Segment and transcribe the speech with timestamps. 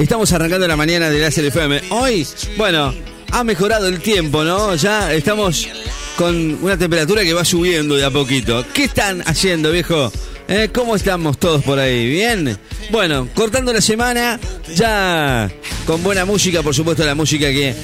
[0.00, 1.82] Estamos arrancando la mañana de la FM.
[1.90, 2.94] Hoy, bueno,
[3.32, 4.74] ha mejorado el tiempo, ¿no?
[4.74, 5.68] Ya estamos
[6.16, 8.64] con una temperatura que va subiendo de a poquito.
[8.72, 10.10] ¿Qué están haciendo, viejo?
[10.48, 10.70] ¿Eh?
[10.72, 12.08] ¿Cómo estamos todos por ahí?
[12.08, 12.58] ¿Bien?
[12.90, 14.40] Bueno, cortando la semana,
[14.74, 15.50] ya
[15.86, 17.74] con buena música, por supuesto, la música que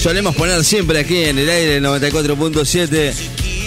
[0.00, 3.12] solemos poner siempre aquí en el aire, el 94.7.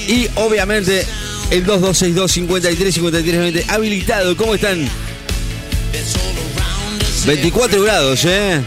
[0.08, 1.06] Y obviamente
[1.52, 4.36] el 2262 53 53 20 habilitado.
[4.36, 4.90] ¿Cómo están?
[7.26, 8.62] 24 grados, ¿eh?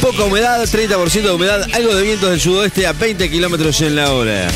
[0.00, 4.12] Poca humedad, 30% de humedad, algo de vientos del sudoeste a 20 kilómetros en la
[4.12, 4.48] hora.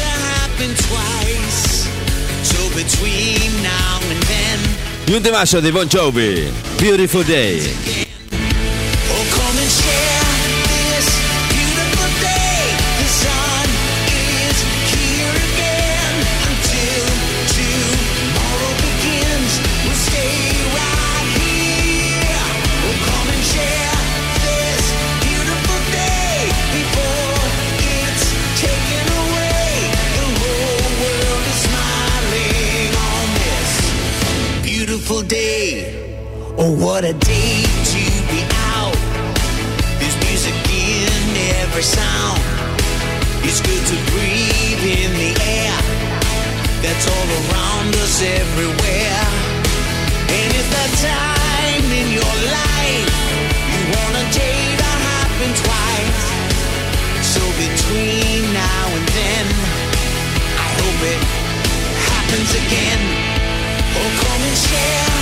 [5.07, 6.45] Y un temazo de Bon Jovi,
[6.81, 8.08] Beautiful Day.
[36.61, 38.03] Oh, what a day to
[38.35, 38.43] be
[38.75, 38.99] out.
[40.03, 41.31] There's music in
[41.63, 42.43] every sound.
[43.47, 45.79] It's good to breathe in the air
[46.83, 49.23] that's all around us everywhere.
[50.35, 53.07] And it's that time in your life
[53.71, 56.27] you want a day to happen twice.
[57.23, 59.47] So between now and then,
[60.59, 61.23] I hope it
[62.03, 63.01] happens again.
[63.95, 65.19] Oh, come and share.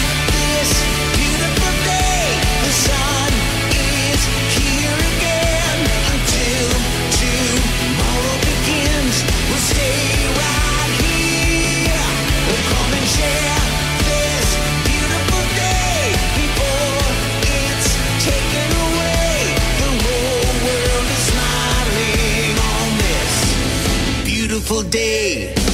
[24.66, 25.65] Beautiful day.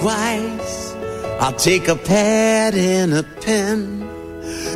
[0.00, 0.94] Twice.
[1.40, 4.02] I'll take a pad and a pen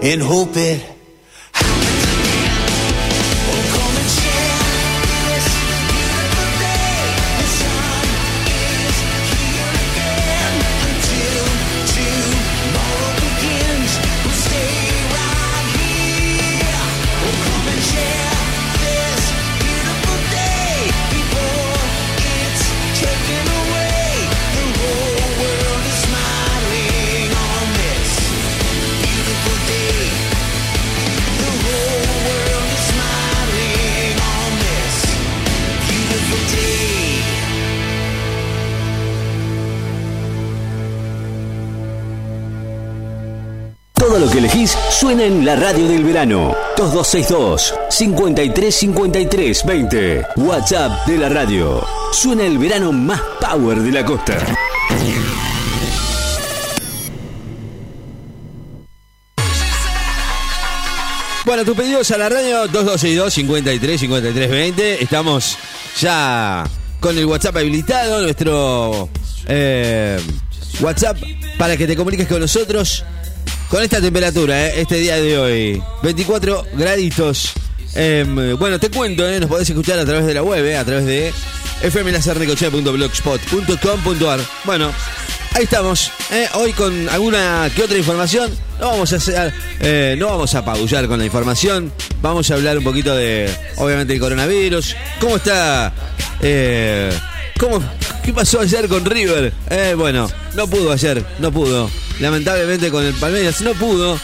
[0.02, 0.93] and hope it
[45.00, 46.54] Suena en la radio del verano.
[46.76, 50.26] 2262 5353 20.
[50.36, 51.84] WhatsApp de la radio.
[52.12, 54.38] Suena el verano más power de la costa.
[61.44, 65.02] Bueno, tus pedidos a la radio 2262 53 53 20.
[65.02, 65.58] Estamos
[66.00, 66.64] ya
[67.00, 69.08] con el WhatsApp habilitado, nuestro
[69.48, 70.20] eh,
[70.80, 71.18] WhatsApp
[71.58, 73.04] para que te comuniques con nosotros
[73.68, 74.80] con esta temperatura, ¿eh?
[74.80, 77.52] este día de hoy, 24 graditos.
[77.94, 79.38] Em, bueno, te cuento, ¿eh?
[79.40, 80.76] nos podés escuchar a través de la web, ¿eh?
[80.76, 81.32] a través de
[81.82, 84.40] fmlacernecochea.blogspot.com.ar.
[84.64, 84.92] Bueno,
[85.54, 86.12] ahí estamos.
[86.54, 88.52] Hoy con alguna que otra información.
[88.80, 89.52] No vamos a hacer,
[90.18, 91.92] no vamos a apabullar con la información.
[92.20, 94.96] Vamos a hablar un poquito de, obviamente, el coronavirus.
[95.20, 95.92] ¿Cómo está?
[97.58, 97.82] ¿Cómo,
[98.22, 99.52] ¿Qué pasó ayer con River?
[99.96, 101.90] bueno, no pudo ayer, no pudo
[102.20, 104.18] lamentablemente con el Palmeiras no pudo.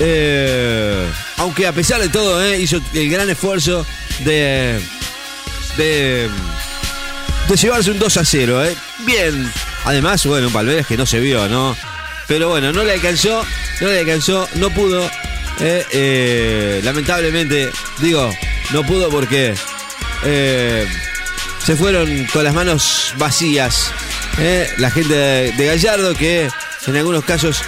[0.00, 3.86] Eh, aunque a pesar de todo, eh, hizo el gran esfuerzo
[4.24, 4.80] de,
[5.76, 6.28] de,
[7.48, 8.64] de llevarse un 2 a 0.
[8.64, 8.76] Eh.
[9.06, 9.52] Bien.
[9.84, 11.76] Además, bueno, un Palmeiras que no se vio, ¿no?
[12.26, 13.44] Pero bueno, no le alcanzó,
[13.80, 15.08] no le alcanzó, no pudo.
[16.82, 18.30] lamentablemente, digo,
[18.72, 19.54] no pudo porque
[21.64, 23.92] se fueron con las manos vacías.
[24.78, 26.48] la gente de Gallardo que
[26.86, 27.62] en algunos casos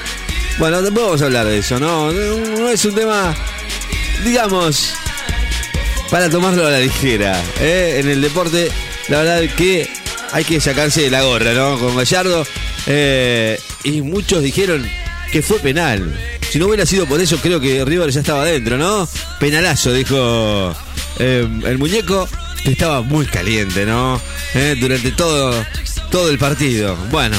[0.58, 2.12] Bueno, después vamos a hablar de eso, ¿no?
[2.12, 3.34] No es un tema,
[4.24, 4.94] digamos,
[6.10, 7.42] para tomarlo a la ligera.
[7.60, 7.96] ¿eh?
[7.98, 8.70] En el deporte,
[9.08, 9.88] la verdad que
[10.32, 11.78] hay que sacarse de la gorra, ¿no?
[11.78, 12.46] Con Gallardo.
[12.86, 14.88] eh, y muchos dijeron
[15.32, 16.14] que fue penal.
[16.50, 19.08] Si no hubiera sido por eso, creo que River ya estaba adentro, ¿no?
[19.40, 20.72] Penalazo, dijo
[21.18, 22.28] eh, el muñeco,
[22.72, 24.20] estaba muy caliente, ¿no?
[24.54, 25.54] Eh, durante todo,
[26.10, 26.96] todo el partido.
[27.10, 27.36] Bueno,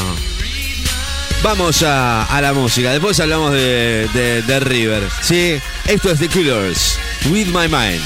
[1.44, 2.92] vamos a, a la música.
[2.92, 5.04] Después hablamos de, de- de River.
[5.22, 5.58] Sí,
[5.88, 6.98] esto es The Killers,
[7.30, 8.02] With My Mind.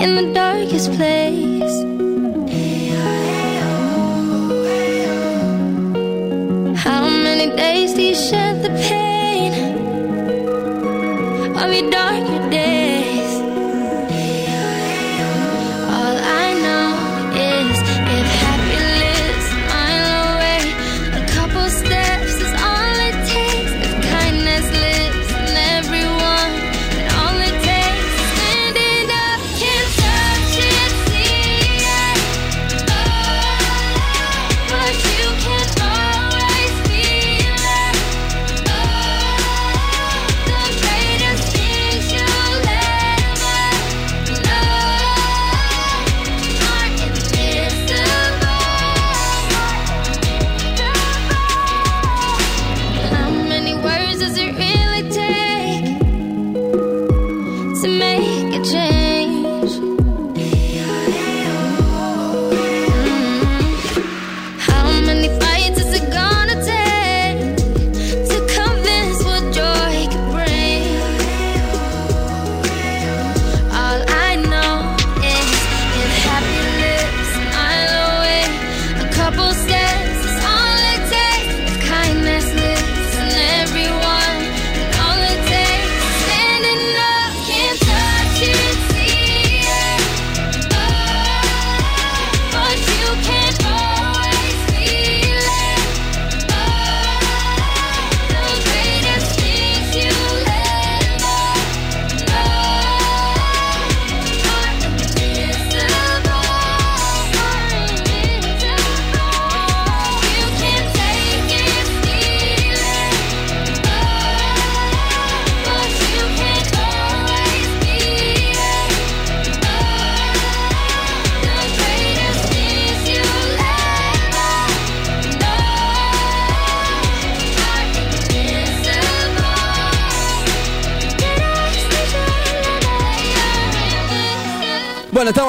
[0.00, 1.49] In the darkest place?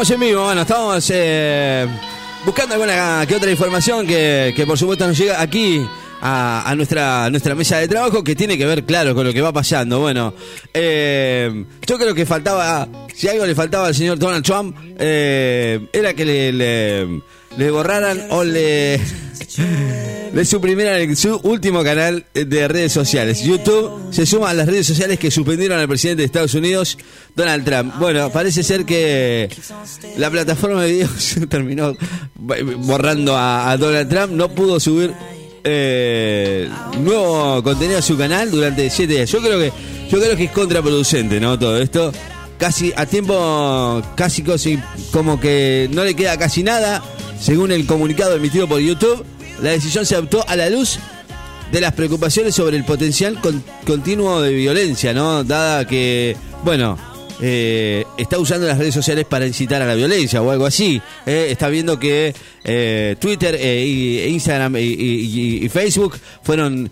[0.01, 1.85] Estamos en vivo, bueno, estamos eh,
[2.43, 5.79] buscando alguna que otra información que, que por supuesto nos llega aquí
[6.21, 9.41] a, a nuestra, nuestra mesa de trabajo que tiene que ver, claro, con lo que
[9.41, 9.99] va pasando.
[9.99, 10.33] Bueno,
[10.73, 16.15] eh, yo creo que faltaba, si algo le faltaba al señor Donald Trump, eh, era
[16.15, 17.21] que le, le,
[17.57, 18.99] le borraran o le...
[20.33, 23.41] le suprimieron el- su último canal de redes sociales.
[23.43, 26.97] YouTube se suma a las redes sociales que suspendieron al presidente de Estados Unidos,
[27.35, 27.93] Donald Trump.
[27.99, 29.49] Bueno, parece ser que
[30.17, 31.95] la plataforma de videos terminó
[32.37, 34.31] borrando a, a Donald Trump.
[34.33, 35.13] No pudo subir
[35.63, 36.69] eh,
[36.99, 39.29] nuevo contenido a su canal durante siete días.
[39.29, 39.71] Yo creo que
[40.09, 41.57] yo creo que es contraproducente, ¿no?
[41.57, 42.11] Todo esto.
[42.57, 44.77] Casi a tiempo, casi casi
[45.11, 47.01] como que no le queda casi nada.
[47.39, 49.25] Según el comunicado emitido por YouTube,
[49.61, 50.99] la decisión se adoptó a la luz
[51.71, 55.43] de las preocupaciones sobre el potencial con- continuo de violencia, ¿no?
[55.43, 56.97] Dada que, bueno,
[57.43, 61.01] eh, está usando las redes sociales para incitar a la violencia o algo así.
[61.25, 61.47] ¿eh?
[61.49, 66.91] Está viendo que eh, Twitter e Instagram y, Facebook fueron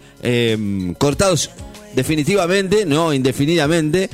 [0.98, 1.52] cortados
[1.94, 4.10] definitivamente, no indefinidamente.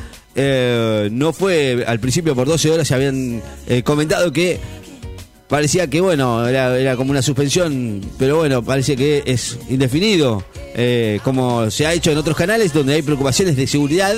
[1.11, 3.41] No fue al principio por 12 horas, se habían
[3.85, 4.59] comentado que
[5.47, 10.43] parecía que bueno, era, era como una suspensión, pero bueno, parece que es indefinido,
[10.75, 14.15] eh, como se ha hecho en otros canales donde hay preocupaciones de seguridad,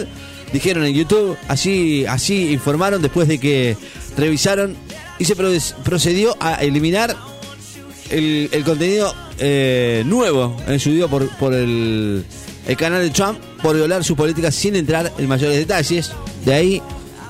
[0.53, 3.75] dijeron en YouTube, así, así informaron después de que
[4.17, 4.75] revisaron
[5.19, 5.51] y se pro-
[5.83, 7.15] procedió a eliminar
[8.09, 12.23] el, el contenido eh, nuevo eh, subido por, por el,
[12.65, 16.11] el canal de Trump por violar sus políticas sin entrar en mayores detalles.
[16.45, 16.81] De ahí,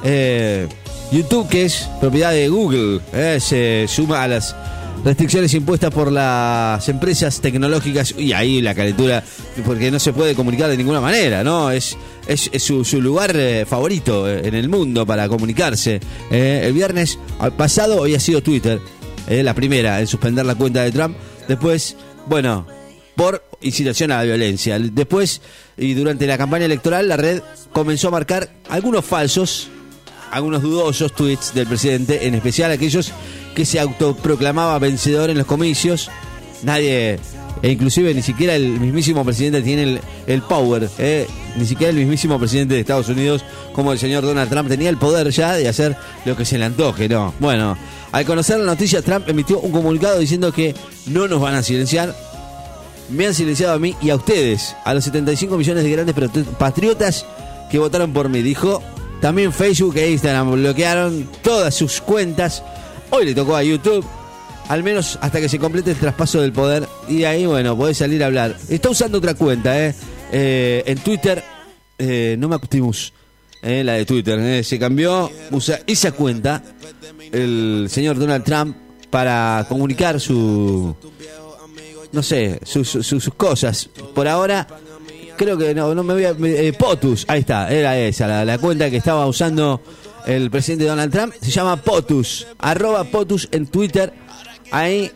[0.04, 0.68] eh,
[1.12, 4.56] YouTube, que es propiedad de Google, eh, se suma a las
[5.06, 9.24] restricciones impuestas por las empresas tecnológicas y ahí la calentura,
[9.66, 11.72] porque no se puede comunicar de ninguna manera, ¿no?
[11.72, 11.98] Es,
[12.28, 16.02] es, su, su lugar eh, favorito eh, en el mundo para comunicarse.
[16.30, 17.18] El viernes
[17.56, 18.82] pasado había sido Twitter,
[19.30, 21.16] la primera en suspender la cuenta de Trump.
[21.48, 21.96] Después,
[22.26, 22.68] bueno,
[23.16, 24.78] por incitación a la violencia.
[24.80, 25.42] Después,
[25.78, 27.42] y durante la campaña electoral, la red
[27.74, 29.70] comenzó a marcar algunos falsos,
[30.32, 33.12] algunos dudosos tweets del presidente, en especial aquellos
[33.56, 36.10] que se autoproclamaba vencedor en los comicios.
[36.64, 37.20] Nadie,
[37.62, 41.98] e inclusive ni siquiera el mismísimo presidente tiene el, el power, eh, ni siquiera el
[41.98, 43.44] mismísimo presidente de Estados Unidos,
[43.74, 46.66] como el señor Donald Trump, tenía el poder ya de hacer lo que se le
[46.66, 47.34] antoje, ¿no?
[47.40, 47.78] Bueno,
[48.12, 50.74] al conocer la noticia, Trump emitió un comunicado diciendo que
[51.08, 52.16] no nos van a silenciar,
[53.10, 56.44] me han silenciado a mí y a ustedes, a los 75 millones de grandes patri-
[56.58, 57.26] patriotas
[57.72, 58.42] que votaron por mí.
[58.42, 58.82] Dijo,
[59.22, 62.64] también Facebook e Instagram bloquearon todas sus cuentas.
[63.10, 64.06] Hoy le tocó a YouTube,
[64.68, 66.88] al menos hasta que se complete el traspaso del poder.
[67.08, 68.56] Y ahí, bueno, podés salir a hablar.
[68.70, 69.96] Está usando otra cuenta, ¿eh?
[70.32, 71.44] Eh, en Twitter,
[71.98, 73.14] eh, no me Optimus,
[73.62, 74.40] eh, la de Twitter.
[74.40, 76.62] eh, se cambió, usa esa cuenta,
[77.32, 78.76] el señor Donald Trump,
[79.10, 80.96] para comunicar su
[82.12, 83.90] no sé, sus cosas.
[84.14, 84.68] Por ahora,
[85.38, 86.32] creo que no, no me voy a.
[86.32, 89.82] eh, POTUS, ahí está, era esa, la, cuenta que estaba usando
[90.26, 91.34] el presidente Donald Trump.
[91.42, 94.12] Se llama POTUS, arroba POTUS en Twitter.
[94.72, 95.10] Ahí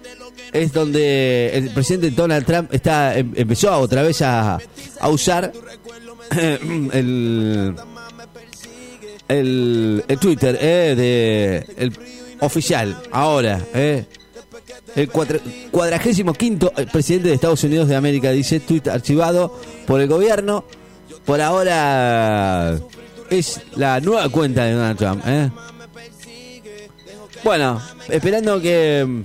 [0.53, 4.57] es donde el presidente Donald Trump está em- empezó otra vez a,
[4.99, 5.51] a usar
[6.31, 7.75] el,
[9.27, 11.93] el, el Twitter eh, de el
[12.39, 14.05] oficial ahora eh,
[14.95, 15.09] el
[15.71, 19.57] cuadragésimo quinto presidente de Estados Unidos de América dice tweet archivado
[19.87, 20.65] por el gobierno.
[21.25, 22.79] Por ahora
[23.29, 25.23] es la nueva cuenta de Donald Trump.
[25.25, 25.49] ¿eh?
[27.43, 29.23] Bueno, esperando que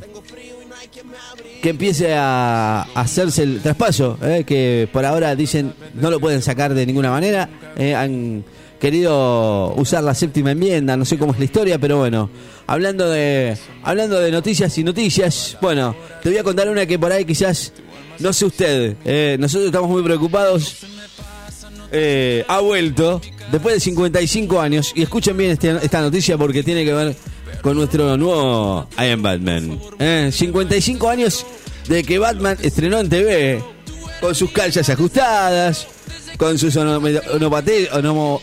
[1.62, 4.44] que empiece a hacerse el traspaso, ¿eh?
[4.46, 7.48] que por ahora dicen no lo pueden sacar de ninguna manera.
[7.76, 7.94] ¿eh?
[7.94, 8.44] Han
[8.80, 12.30] querido usar la séptima enmienda, no sé cómo es la historia, pero bueno,
[12.66, 17.12] hablando de hablando de noticias y noticias, bueno, te voy a contar una que por
[17.12, 17.72] ahí quizás
[18.18, 19.36] no sé usted, ¿eh?
[19.38, 20.76] nosotros estamos muy preocupados.
[21.92, 23.20] Eh, ha vuelto
[23.52, 27.14] después de 55 años y escuchen bien este- esta noticia porque tiene que ver
[27.62, 29.78] con nuestro nuevo I Am Batman.
[29.98, 30.30] ¿eh?
[30.32, 31.46] 55 años
[31.88, 33.62] de que Batman estrenó en TV
[34.20, 35.86] con sus calzas ajustadas,
[36.36, 38.40] con sus onopate- onomo-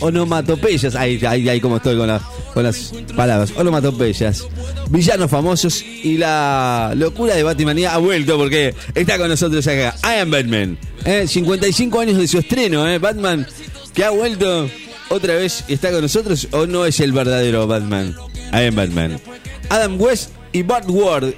[0.00, 0.94] onomatopeyas.
[0.94, 2.22] Ahí, ahí, ahí como estoy con, las
[2.54, 3.52] con las palabras.
[3.56, 4.44] Onomatopeyas.
[4.90, 9.94] Villanos famosos y la locura de Batmanía ha vuelto porque está con nosotros acá.
[10.02, 10.78] I am Batman.
[11.04, 11.26] ¿eh?
[11.26, 12.98] 55 años de su estreno, ¿eh?
[12.98, 13.46] Batman
[13.94, 14.68] que ha vuelto
[15.10, 18.14] otra vez y está con nosotros o no es el verdadero Batman.
[18.52, 19.20] I am Batman.
[19.68, 21.34] Adam West y Bart Ward.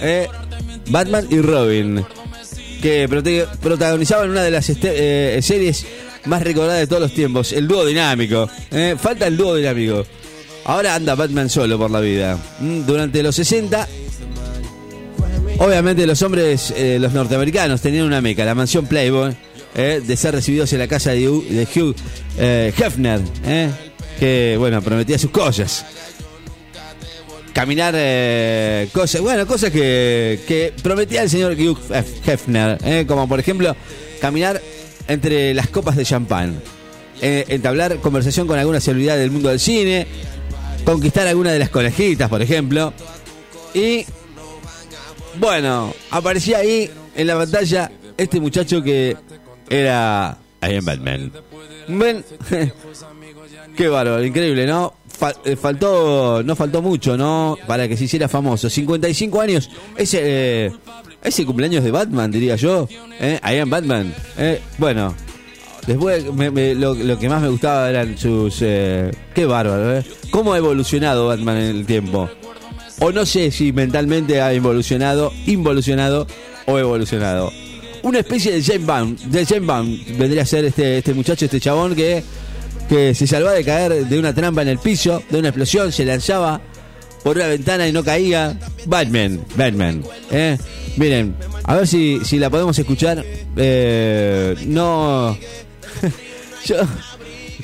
[0.00, 0.28] ¿eh?
[0.90, 2.04] Batman y Robin
[2.84, 3.08] que
[3.62, 5.86] protagonizaban una de las este- eh, series
[6.26, 8.46] más recordadas de todos los tiempos, el dúo dinámico.
[8.70, 8.94] ¿eh?
[9.00, 10.04] Falta el dúo dinámico.
[10.66, 12.38] Ahora anda Batman solo por la vida.
[12.60, 13.88] Mm, Durante los 60,
[15.60, 19.34] obviamente los hombres, eh, los norteamericanos, tenían una meca, la mansión Playboy,
[19.74, 21.96] de ser recibidos en la casa de, Hugh-
[22.38, 23.20] Hefner,
[24.20, 25.84] que, bueno, prometía sus cosas.
[27.54, 31.78] Caminar eh, cosas, bueno, cosas que, que prometía el señor Hugh
[32.26, 33.74] Hefner, eh, como por ejemplo
[34.20, 34.60] caminar
[35.06, 36.60] entre las copas de champán,
[37.22, 40.06] eh, entablar conversación con alguna celebridad del mundo del cine,
[40.84, 42.92] conquistar alguna de las conejitas, por ejemplo,
[43.72, 44.04] y
[45.38, 49.16] bueno, aparecía ahí en la pantalla este muchacho que
[49.70, 51.32] era I am Batman.
[51.86, 52.24] Ven,
[53.76, 54.94] qué bárbaro, increíble, ¿no?
[55.44, 57.56] Eh, faltó, no faltó mucho, ¿no?
[57.66, 58.68] Para que se hiciera famoso.
[58.68, 60.72] 55 años, ese, eh,
[61.22, 62.88] ese cumpleaños de Batman, diría yo.
[63.20, 63.38] ¿eh?
[63.42, 64.14] I am Batman.
[64.36, 64.60] ¿eh?
[64.78, 65.14] Bueno,
[65.86, 68.58] después me- me- lo, que más me gustaba eran sus...
[68.60, 70.04] eh, qué bárbaro, ¿eh?
[70.30, 72.28] ¿Cómo ha evolucionado Batman en el tiempo?
[73.00, 76.26] O no sé si mentalmente ha evolucionado, involucionado
[76.66, 77.50] o evolucionado.
[78.02, 81.58] Una especie de James Bond, de James Bond vendría a ser este, este muchacho, este
[81.60, 82.22] chabón que,
[82.88, 86.04] que se salvaba de caer de una trampa en el piso, de una explosión, se
[86.04, 86.60] lanzaba
[87.22, 88.58] por una ventana y no caía.
[88.86, 90.04] Batman, Batman.
[90.30, 90.58] ¿eh?
[90.96, 93.24] Miren, a ver si, si la podemos escuchar.
[93.56, 95.36] Eh, no.
[96.66, 96.76] Yo,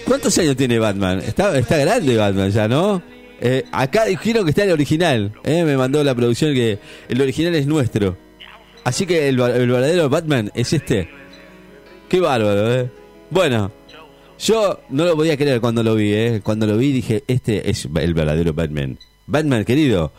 [0.04, 1.20] ¿Cuántos años tiene Batman?
[1.20, 3.02] Está, está grande Batman ya, ¿no?
[3.40, 5.32] Eh, acá dijeron que está el original.
[5.44, 5.62] ¿eh?
[5.64, 8.16] Me mandó la producción que el original es nuestro.
[8.82, 11.08] Así que el, el verdadero Batman es este.
[12.08, 12.90] Qué bárbaro, ¿eh?
[13.30, 13.70] Bueno,
[14.40, 16.40] yo no lo podía creer cuando lo vi, ¿eh?
[16.42, 18.98] Cuando lo vi dije, este es el verdadero Batman.
[19.26, 20.12] Batman, querido,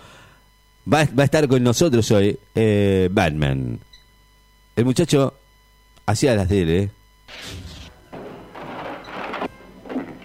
[0.92, 2.38] va, va a estar con nosotros hoy.
[2.56, 3.80] eh, Batman.
[4.76, 5.34] El muchacho
[6.06, 6.90] hacía las de él, ¿eh?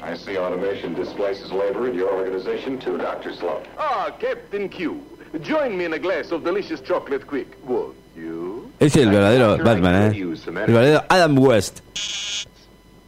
[0.03, 3.35] I see automation displaces labor in your organization too, Dr.
[3.35, 3.63] Sloan.
[3.77, 5.01] Ah, Captain Q.
[5.43, 8.71] Join me in a glass of delicious chocolate quick, won't you?
[8.79, 10.17] Es el verdadero Batman, ¿eh?
[10.17, 11.81] El verdadero Adam West.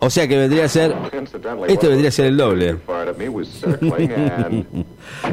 [0.01, 0.95] O sea que vendría a ser...
[1.67, 2.77] Este vendría a ser el doble.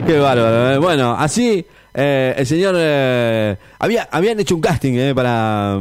[0.07, 0.73] Qué bárbaro.
[0.73, 0.77] ¿eh?
[0.79, 2.75] Bueno, así eh, el señor...
[2.77, 5.77] eh, había, habían hecho un casting eh, para,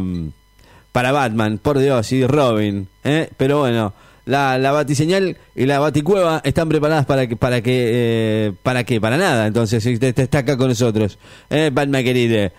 [0.93, 2.87] para Batman, por Dios, y Robin.
[3.05, 3.95] eh, pero bueno,
[4.27, 7.37] la, la batiseñal y la baticueva están preparadas para que...
[7.37, 9.01] Para que eh, ¿Para qué?
[9.01, 9.47] Para nada.
[9.47, 11.19] Entonces, este está acá con nosotros.
[11.49, 12.51] Batman querido.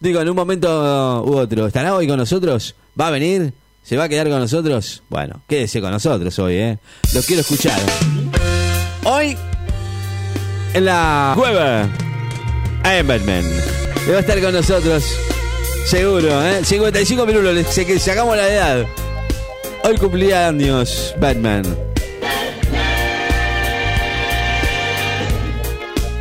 [0.00, 2.74] Digo, en un momento u otro, ¿estará hoy con nosotros?
[3.00, 3.54] ¿Va a venir?
[3.86, 5.04] ¿Se va a quedar con nosotros?
[5.08, 6.78] Bueno, quédese con nosotros hoy, ¿eh?
[7.14, 7.78] Lo quiero escuchar.
[9.04, 9.38] Hoy
[10.74, 11.34] en la
[12.82, 13.44] Batman.
[14.04, 15.16] Que va a estar con nosotros.
[15.86, 16.64] Seguro, ¿eh?
[16.64, 18.86] 55 minutos, que sacamos la edad.
[19.84, 21.62] Hoy cumplía años Batman.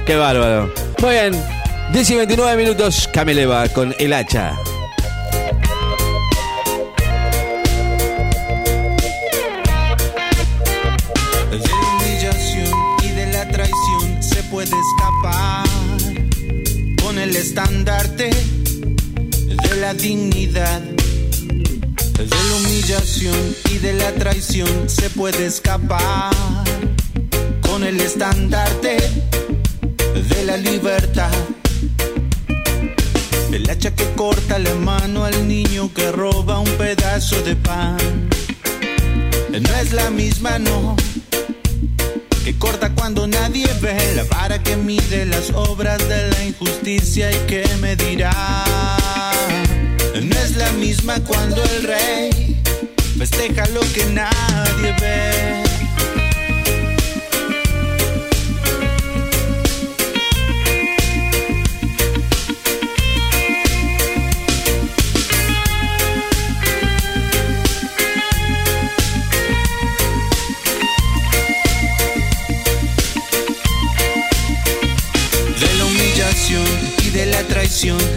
[0.05, 0.71] Qué bárbaro.
[1.01, 1.43] Muy bien.
[1.93, 4.55] 10 y 29 minutos, Cameleva con el hacha.
[17.45, 20.81] Estandarte de la dignidad.
[20.81, 26.33] De la humillación y de la traición se puede escapar
[27.61, 28.97] con el estandarte
[30.29, 31.31] de la libertad.
[33.51, 38.27] El hacha que corta la mano al niño que roba un pedazo de pan.
[39.51, 40.95] No es la misma, no.
[42.45, 47.39] Que corta cuando nadie ve la vara que mide las obras de la injusticia y
[47.47, 48.31] que me dirá.
[50.21, 52.61] No es la misma cuando el rey
[53.17, 55.64] festeja lo que nadie ve.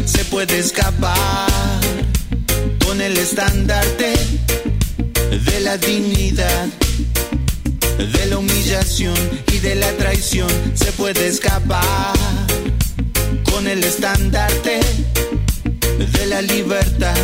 [0.07, 1.47] Se puede escapar
[2.87, 4.15] con el estandarte
[5.45, 6.69] de la dignidad.
[7.99, 9.15] De la humillación
[9.53, 12.15] y de la traición se puede escapar
[13.53, 14.81] con el estandarte
[16.13, 17.19] de la libertad.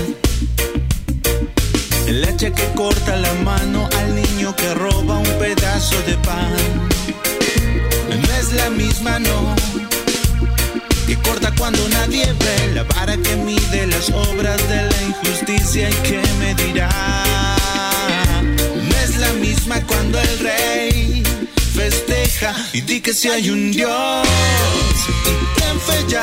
[2.06, 6.52] El hacha que corta la mano al niño que roba un pedazo de pan
[8.10, 9.93] no es la misma, no.
[11.06, 15.94] Que corta cuando nadie ve la vara que mide las obras de la injusticia y
[16.08, 16.88] que me dirá.
[18.88, 21.22] No es la misma cuando el rey
[21.74, 24.26] festeja y di que si hay un Dios
[25.26, 26.22] y ten fe ya.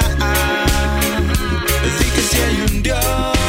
[2.00, 3.40] Di que si hay un Dios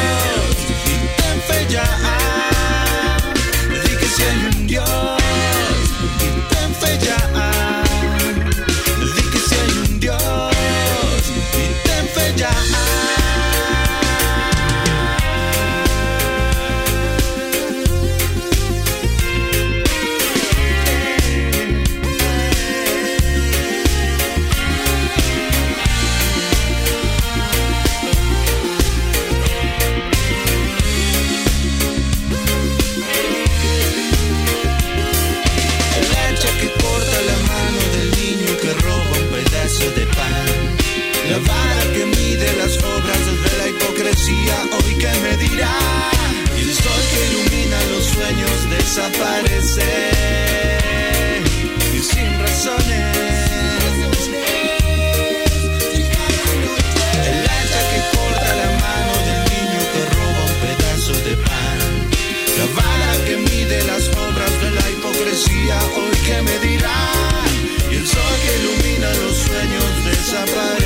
[48.94, 50.10] desaparece
[51.94, 53.16] y sin razones.
[57.24, 61.78] El hacha que corta la mano del niño que roba un pedazo de pan.
[62.58, 67.48] La vara que mide las obras de la hipocresía, hoy que me dirán.
[67.90, 70.81] Y el sol que ilumina los sueños desaparece.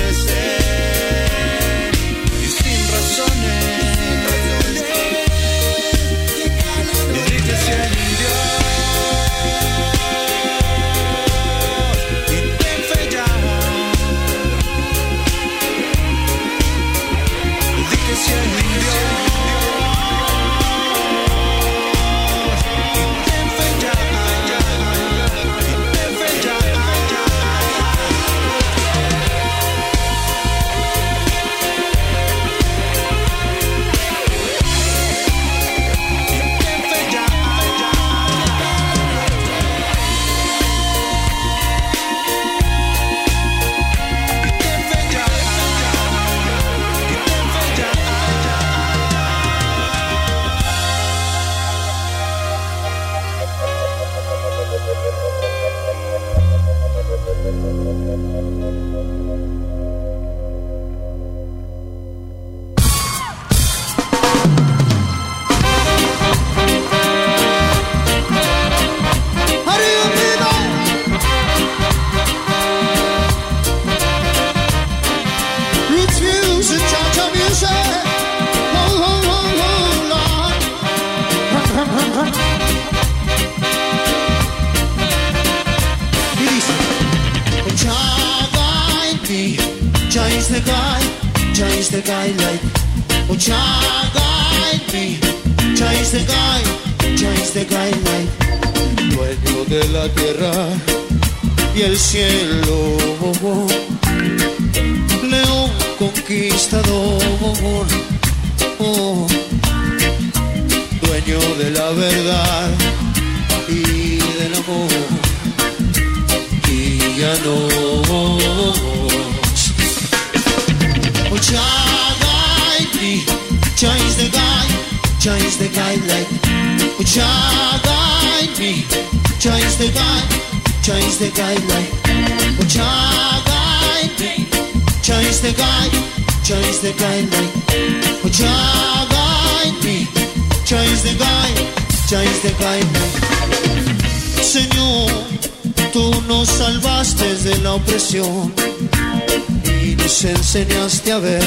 [148.17, 151.45] Y nos enseñaste a ver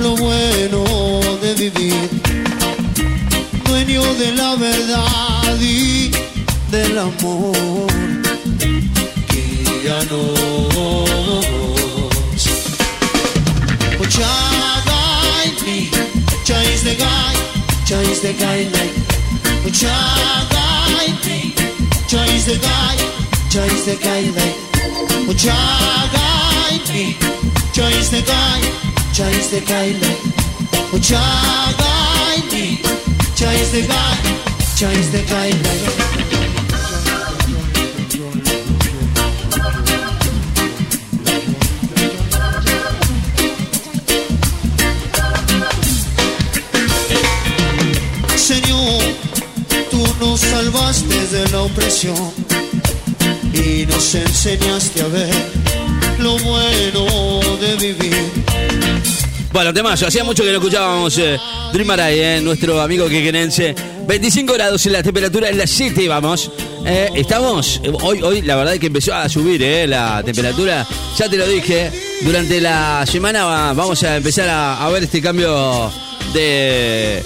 [0.00, 0.84] lo bueno
[1.40, 2.10] de vivir.
[3.68, 6.10] Dueño de la verdad y
[6.72, 7.86] del amor.
[9.30, 10.40] Guíanos.
[14.16, 15.90] Guide me.
[16.74, 17.38] Is the guide.
[18.10, 18.92] Is the guide light.
[19.72, 21.54] Jah guide me.
[22.34, 23.16] Is the guide.
[23.86, 24.55] The guide
[33.36, 34.24] Jah is the guide.
[34.76, 36.16] Jah is the guide light.
[48.36, 49.02] Señor,
[49.90, 52.32] tú nos salvaste de la opresión
[53.52, 55.34] y nos enseñaste a ver
[56.18, 58.45] lo bueno de vivir.
[59.56, 61.38] Bueno, temazo, hacía mucho que no escuchábamos eh,
[61.72, 63.74] Dream eh, nuestro amigo quequenense.
[64.06, 66.50] 25 grados en la temperatura en la City, vamos.
[66.84, 70.86] Eh, estamos, eh, hoy, hoy la verdad es que empezó a subir eh, la temperatura.
[71.16, 71.90] Ya te lo dije,
[72.20, 75.90] durante la semana va- vamos a empezar a, ver este cambio
[76.34, 77.22] de,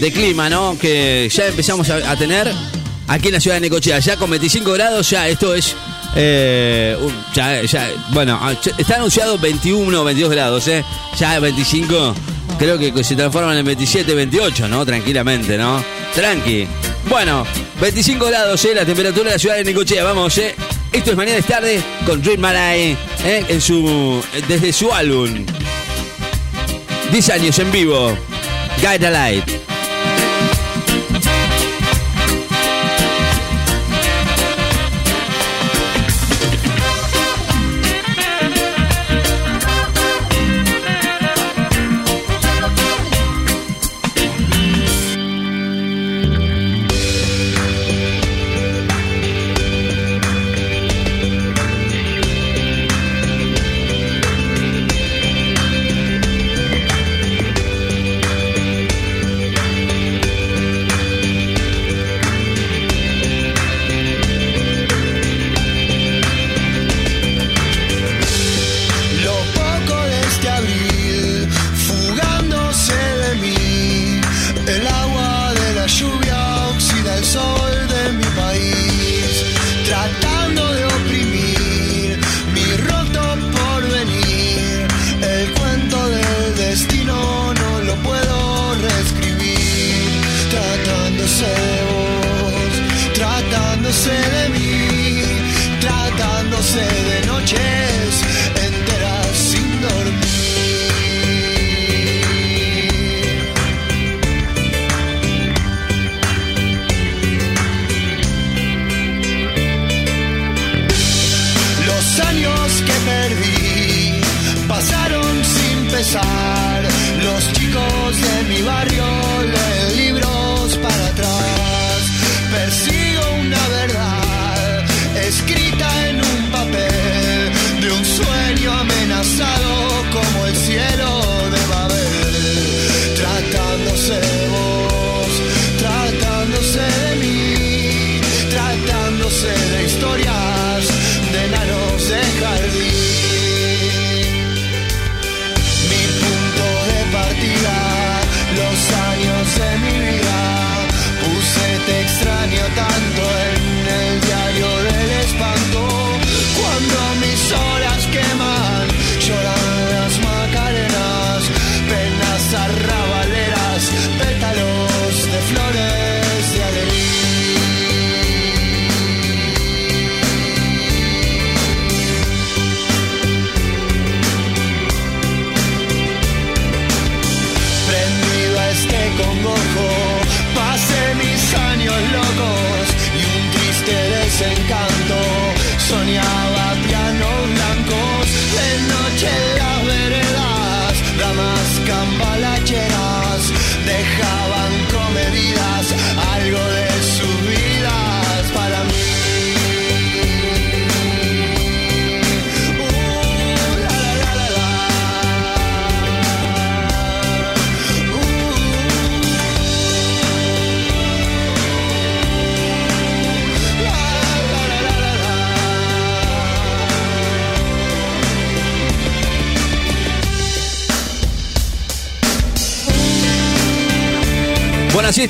[0.00, 0.76] de clima, ¿no?
[0.76, 2.52] Que ya empezamos a, a tener
[3.06, 4.00] aquí en la ciudad de Necochea.
[4.00, 5.76] Ya con 25 grados, ya esto es
[6.16, 6.96] eh,
[8.10, 10.84] bueno, ah, está anunciado 21 o 22 grados, ¿eh?
[11.18, 12.14] Ya 25,
[12.58, 14.84] creo que se transforman en 27, 28, ¿no?
[14.84, 15.82] Tranquilamente, ¿no?
[16.14, 16.66] Tranqui.
[17.08, 17.46] Bueno,
[17.80, 18.74] 25 grados, ¿eh?
[18.74, 20.38] La temperatura de la ciudad de Necochea, vamos.
[20.92, 22.96] Esto es Mañana es Tarde con Dream Marai,
[24.48, 25.46] desde su álbum.
[27.12, 28.16] 10 años en vivo.
[28.82, 29.69] Guide a Light.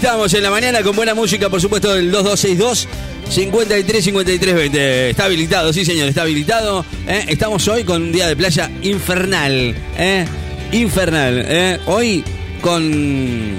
[0.03, 2.89] Estamos en la mañana con buena música, por supuesto, del 2262.
[3.29, 5.11] 53 53 20.
[5.11, 6.87] Está habilitado, sí señor, está habilitado.
[7.07, 7.27] ¿eh?
[7.29, 9.75] Estamos hoy con un día de playa infernal.
[9.99, 10.25] ¿eh?
[10.73, 11.45] Infernal.
[11.47, 11.81] ¿eh?
[11.85, 12.25] Hoy
[12.63, 13.55] con,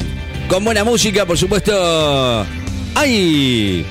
[0.47, 2.43] con buena música, por supuesto.
[2.95, 3.85] Hay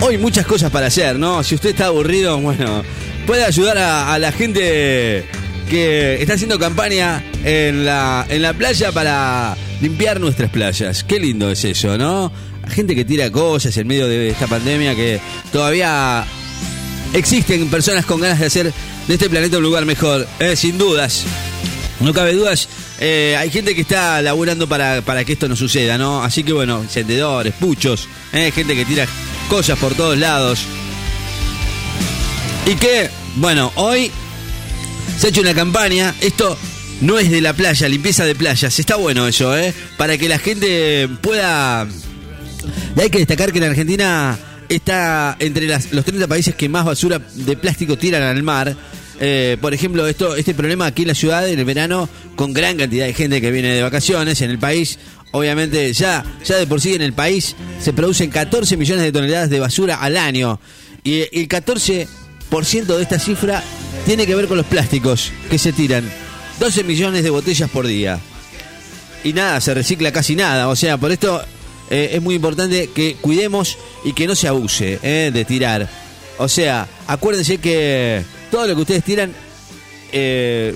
[0.00, 1.42] hoy muchas cosas para hacer, ¿no?
[1.42, 2.84] Si usted está aburrido, bueno,
[3.26, 5.24] puede ayudar a, a la gente
[5.68, 11.04] que está haciendo campaña en la, en la playa para limpiar nuestras playas.
[11.04, 12.32] Qué lindo es eso, ¿no?
[12.68, 15.20] Gente que tira cosas en medio de esta pandemia que
[15.52, 16.24] todavía
[17.12, 18.72] existen personas con ganas de hacer
[19.06, 20.56] de este planeta un lugar mejor, ¿eh?
[20.56, 21.24] sin dudas.
[22.00, 22.66] No cabe dudas,
[22.98, 26.22] eh, hay gente que está laburando para, para que esto no suceda, ¿no?
[26.22, 28.50] Así que bueno, encendedores, puchos, ¿eh?
[28.54, 29.06] gente que tira
[29.50, 30.60] cosas por todos lados.
[32.66, 34.10] Y que, bueno, hoy
[35.18, 36.56] se ha hecho una campaña, esto
[37.04, 39.72] no es de la playa, limpieza de playas, está bueno eso, ¿eh?
[39.96, 41.86] Para que la gente pueda...
[42.96, 44.38] Y hay que destacar que en Argentina
[44.68, 48.74] está entre las- los 30 países que más basura de plástico tiran al mar.
[49.20, 52.76] Eh, por ejemplo, esto, este problema aquí en la ciudad en el verano, con gran
[52.78, 54.98] cantidad de gente que viene de vacaciones en el país.
[55.32, 59.50] Obviamente, ya, ya de por sí en el país se producen 14 millones de toneladas
[59.50, 60.58] de basura al año.
[61.04, 62.06] Y el 14%
[62.96, 63.62] de esta cifra
[64.06, 66.04] tiene que ver con los plásticos que se tiran.
[66.60, 68.18] 12 millones de botellas por día
[69.22, 70.68] y nada, se recicla casi nada.
[70.68, 71.42] O sea, por esto
[71.90, 75.88] eh, es muy importante que cuidemos y que no se abuse eh, de tirar.
[76.38, 79.32] O sea, acuérdense que todo lo que ustedes tiran
[80.12, 80.74] eh,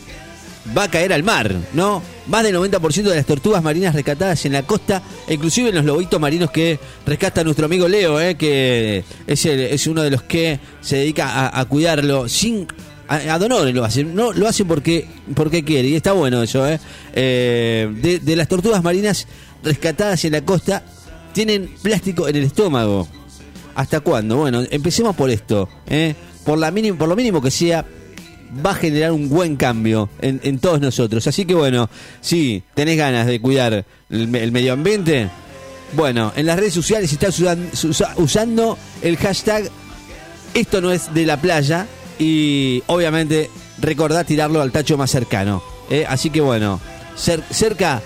[0.77, 2.03] va a caer al mar, ¿no?
[2.27, 6.21] Más del 90% de las tortugas marinas rescatadas en la costa, inclusive en los lobitos
[6.21, 10.97] marinos que rescata nuestro amigo Leo, que es, el- es uno de los que se
[10.99, 12.67] dedica a cuidarlo sin
[13.09, 16.79] a, donores lo hacen, no lo hacen porque porque quiere y está bueno eso, eh.
[17.15, 19.27] Eh, de, las tortugas marinas
[19.63, 20.83] rescatadas en la costa
[21.33, 23.09] tienen plástico en el estómago.
[23.75, 24.37] ¿Hasta cuándo?
[24.37, 26.15] Bueno, empecemos por esto, ¿eh?
[26.45, 27.85] por la mínimo, por lo mínimo que sea,
[28.65, 31.27] va a generar un buen cambio en, todos nosotros.
[31.29, 31.89] Así que bueno,
[32.21, 35.29] si tenés ganas de cuidar el, el medio ambiente,
[35.93, 39.71] bueno, en las redes sociales estás usan- usa- usando el hashtag
[40.55, 41.87] esto no es de la playa
[42.19, 43.51] y obviamente
[43.81, 45.63] recordá tirarlo al tacho más cercano.
[45.91, 46.05] ¿eh?
[46.09, 46.81] Así que bueno,
[47.17, 48.03] cer- cerca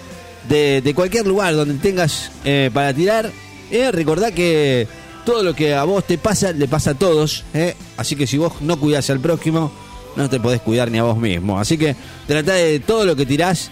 [0.49, 3.31] de, cualquier lugar donde tengas eh, para tirar,
[3.71, 4.87] eh, recordá que
[5.25, 7.45] todo lo que a vos te pasa, le pasa a todos.
[7.55, 7.75] ¿eh?
[7.97, 9.73] Así que si vos no cuidás al próximo,
[10.17, 11.59] no te podés cuidar ni a vos mismo.
[11.59, 11.97] Así que
[12.27, 13.71] tratá de todo lo que tirás,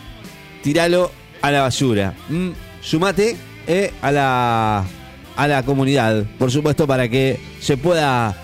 [0.62, 1.10] tiralo
[1.42, 2.14] a la basura.
[2.82, 3.36] Sumate
[4.02, 4.84] a la
[5.36, 8.36] a la comunidad, por supuesto, para que se pueda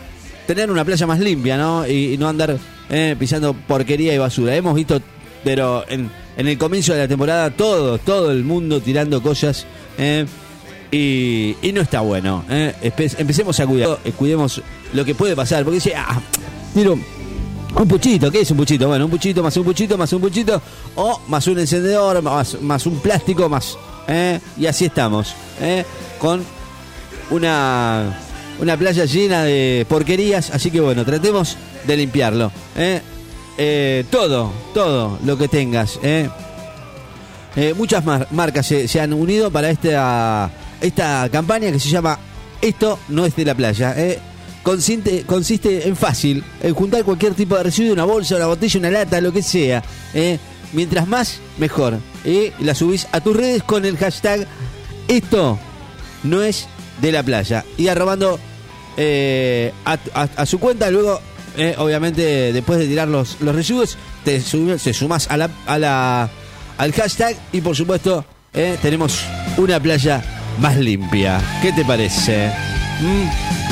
[0.46, 1.86] tener una playa más limpia, ¿no?
[1.86, 4.54] Y, no andar eh, pisando porquería y basura.
[4.54, 5.00] Hemos visto,
[5.44, 9.66] pero en, el comienzo de la temporada, todo, todo el mundo tirando cosas.
[9.98, 10.26] eh,
[10.90, 12.44] y, y no está bueno.
[12.48, 12.74] eh.
[13.18, 15.64] Empecemos a cuidar, eh, cuidemos lo que puede pasar.
[15.64, 16.20] Porque dice, ah,
[16.74, 18.88] tiro un puchito, ¿qué es un puchito?
[18.88, 20.62] Bueno, un puchito más un puchito más un puchito,
[20.94, 23.76] o más un encendedor, más, más un plástico, más.
[24.08, 24.40] ¿eh?
[24.56, 25.34] Y así estamos,
[26.18, 26.42] con
[27.30, 28.18] una,
[28.60, 30.50] una playa llena de porquerías.
[30.50, 32.50] Así que bueno, tratemos de limpiarlo.
[32.76, 33.00] ¿eh?
[33.58, 35.98] Eh, todo, todo lo que tengas.
[36.02, 36.28] ¿eh?
[37.76, 42.18] Muchas mar- marcas se, se han unido para esta, esta campaña que se llama
[42.60, 43.94] Esto no es de la playa.
[44.62, 48.90] Consiste, consiste en fácil, en juntar cualquier tipo de residuo, una bolsa, una botella, una
[48.90, 49.82] lata, lo que sea.
[50.72, 51.98] Mientras más, mejor.
[52.24, 54.46] Y la subís a tus redes con el hashtag
[55.08, 55.58] Esto
[56.24, 56.66] no es
[57.00, 57.64] de la playa.
[57.76, 58.38] Y arrobando
[58.96, 61.20] eh, a, a- a su cuenta, luego,
[61.56, 66.30] eh, obviamente, después de tirar los, los residuos, te, sumás a la, a la,
[66.78, 69.20] al hashtag y, por supuesto, eh, tenemos
[69.56, 70.22] una playa
[70.58, 71.40] más limpia.
[71.62, 72.50] ¿Qué te parece?
[73.00, 73.65] ¿Mm?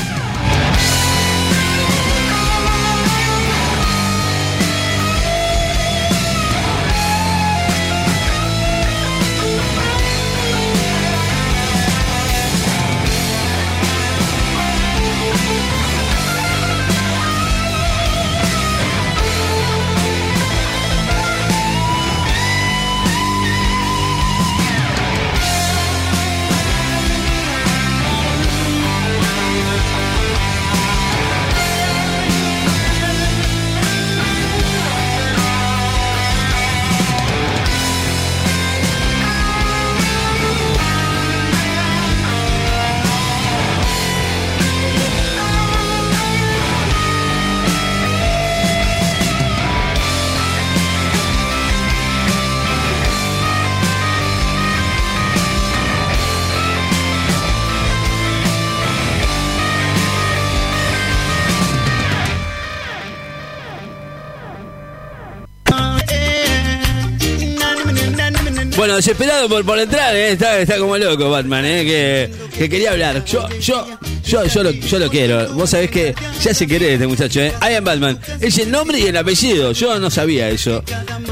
[69.04, 70.32] Desesperado por, por entrar, ¿eh?
[70.32, 71.84] está, está como loco Batman, ¿eh?
[71.84, 73.22] que, que quería hablar.
[73.26, 73.86] Yo, yo,
[74.24, 75.52] yo, yo, lo, yo lo quiero.
[75.52, 77.52] Vos sabés que se hace querer este muchacho, ¿eh?
[77.60, 78.18] I am Batman.
[78.40, 79.72] Es el nombre y el apellido.
[79.72, 80.82] Yo no sabía eso.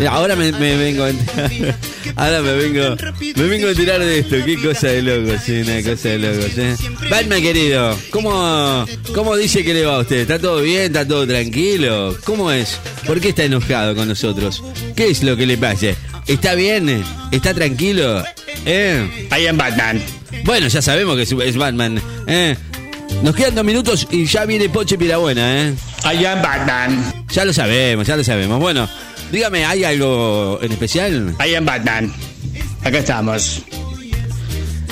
[0.06, 1.12] Ahora me, vengo a.
[2.16, 2.94] Ahora me vengo,
[3.36, 4.36] me vengo a enterar de esto.
[4.44, 6.76] Qué cosa de locos, sí, cosa de locos, ¿eh?
[7.08, 10.18] Batman, querido, ¿cómo, ¿cómo dice que le va a usted?
[10.18, 10.82] ¿Está todo bien?
[10.82, 12.18] ¿Está todo tranquilo?
[12.24, 12.78] ¿Cómo es?
[13.06, 14.62] ¿Por qué está enojado con nosotros?
[14.94, 15.96] ¿Qué es lo que le pasa?
[16.26, 17.04] ¿Está bien?
[17.30, 18.22] ¿Está tranquilo?
[18.64, 19.28] ¿Eh?
[19.38, 20.00] I am Batman.
[20.44, 22.00] Bueno, ya sabemos que es- Batman.
[22.26, 22.56] ¿eh?
[23.22, 25.74] Nos quedan dos minutos y ya viene Poche Pirabuena, ¿eh?
[26.04, 27.24] I am Batman.
[27.32, 28.58] Ya lo sabemos, ya lo sabemos.
[28.60, 28.88] Bueno,
[29.30, 31.34] dígame, ¿hay algo en especial?
[31.44, 32.12] I am Batman.
[32.84, 33.62] Acá estamos.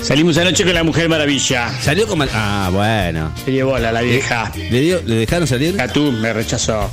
[0.03, 1.70] Salimos anoche con la Mujer Maravilla.
[1.83, 3.33] ¿Salió con Ah, bueno.
[3.45, 4.51] Se llevó la, la vieja.
[4.70, 5.76] ¿Le, dio, ¿Le dejaron salir?
[5.76, 6.91] Gatú me rechazó.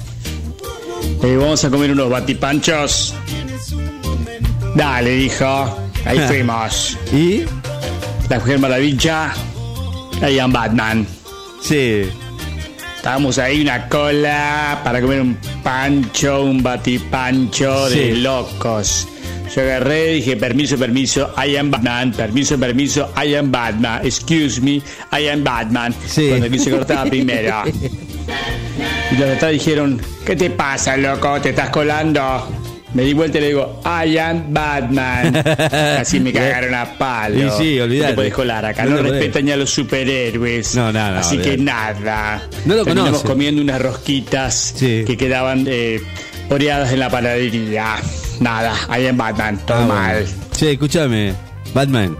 [1.23, 3.13] Eh, vamos a comer unos batipanchos.
[4.77, 5.77] Dale, dijo.
[6.05, 6.97] Ahí fuimos.
[7.11, 7.43] ¿Y?
[8.29, 9.33] La Mujer Maravilla.
[10.21, 11.05] I am Batman.
[11.61, 12.03] Sí.
[12.95, 18.21] Estábamos ahí una cola para comer un pancho, un batipancho de Sí.
[18.21, 19.07] locos.
[19.55, 24.81] Yo agarré, dije, permiso, permiso, I am Batman, permiso, permiso, I am Batman, excuse me,
[25.17, 25.95] I am Batman.
[26.05, 26.27] Sí.
[26.29, 27.63] Cuando quise cortar primero.
[27.65, 31.39] Y los de atrás dijeron, ¿qué te pasa, loco?
[31.41, 32.21] ¿Te estás colando?
[32.97, 35.35] Me di vuelta y le digo, I am Batman.
[35.99, 37.37] Así me cagaron a palo.
[37.37, 38.01] Y sí, olvidate.
[38.05, 39.11] No te puedes colar acá, No no, podés.
[39.11, 40.73] respetan ni a los superhéroes.
[40.75, 42.41] No, no, no, Así que nada.
[42.65, 43.27] No lo Terminamos conoce.
[43.27, 45.03] comiendo unas rosquitas Sí.
[45.05, 46.01] que quedaban eh,
[46.49, 47.97] oreadas en la panadería.
[48.39, 50.25] Nada, ahí en Batman, todo Ah, mal.
[50.57, 51.33] Che, escúchame,
[51.75, 52.17] Batman.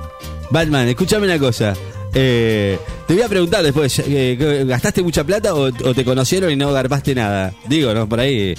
[0.52, 1.74] Batman, escúchame una cosa.
[2.14, 6.56] Eh, te voy a preguntar después, eh, ¿gastaste mucha plata o, o te conocieron y
[6.56, 7.52] no garpaste nada?
[7.68, 8.08] Digo, ¿no?
[8.08, 8.54] Por ahí.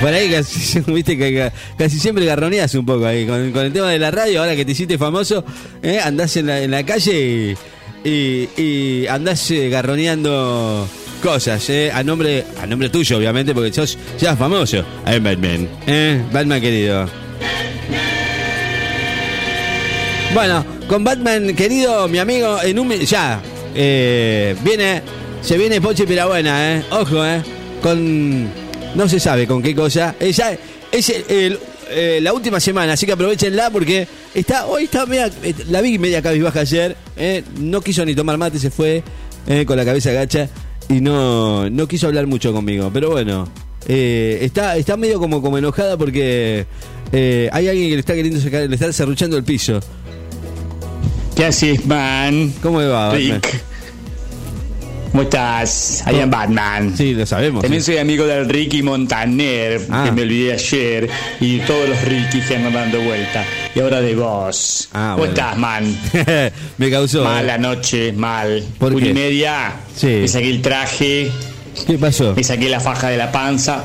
[0.00, 3.98] Por ahí casi, viste que casi siempre garroneas un poco ahí con, el tema de
[3.98, 5.44] la radio, ahora que te hiciste famoso,
[5.82, 7.56] eh, andás en la, en la calle
[8.04, 10.88] y, y, y andás eh, garroneando
[11.22, 14.84] cosas, eh, a nombre a nombre tuyo, obviamente, porque sos ya famoso.
[15.04, 17.08] Batman, eh, Batman querido.
[20.34, 23.40] Bueno, con Batman, querido, mi amigo, en un ya
[23.74, 25.02] eh, viene,
[25.42, 27.42] se viene Poche Pirabuena, eh, ojo, eh,
[27.82, 28.48] con
[28.96, 30.16] no se sabe con qué cosa.
[30.18, 30.56] Eh, ya
[30.90, 31.58] es el- el-
[31.90, 35.98] eh, la última semana, así que aprovechenla porque está hoy está media, eh, la vi
[35.98, 39.02] media cabizbaja ayer, eh, no quiso ni tomar mate, se fue
[39.46, 40.48] eh, con la cabeza gacha
[40.88, 42.90] y no, no quiso hablar mucho conmigo.
[42.92, 43.46] Pero bueno,
[43.86, 46.66] eh, está, está medio como, como enojada porque
[47.12, 49.78] eh, hay alguien que le está queriendo sacar, le está cerruchando el piso.
[51.36, 52.52] ¿Qué haces, man?
[52.62, 53.10] ¿Cómo va?
[55.16, 56.04] ¿Cómo estás?
[56.12, 56.94] I am Batman.
[56.94, 57.62] Sí, lo sabemos.
[57.62, 57.92] También sí.
[57.92, 60.02] soy amigo del Ricky Montaner, Ah.
[60.04, 61.08] que me olvidé ayer,
[61.40, 63.42] y todos los Ricky que andan dando vuelta.
[63.74, 64.90] Y ahora de vos.
[64.92, 65.32] Ah, ¿Cómo bueno.
[65.32, 65.98] estás, man?
[66.76, 67.24] Me causó.
[67.24, 68.62] Mal la noche, mal.
[68.78, 69.10] ¿Por Una qué?
[69.12, 69.72] y media.
[69.96, 70.06] Sí.
[70.20, 71.30] Me saqué el traje,
[71.86, 72.34] ¿Qué pasó?
[72.36, 73.84] me saqué la faja de la panza,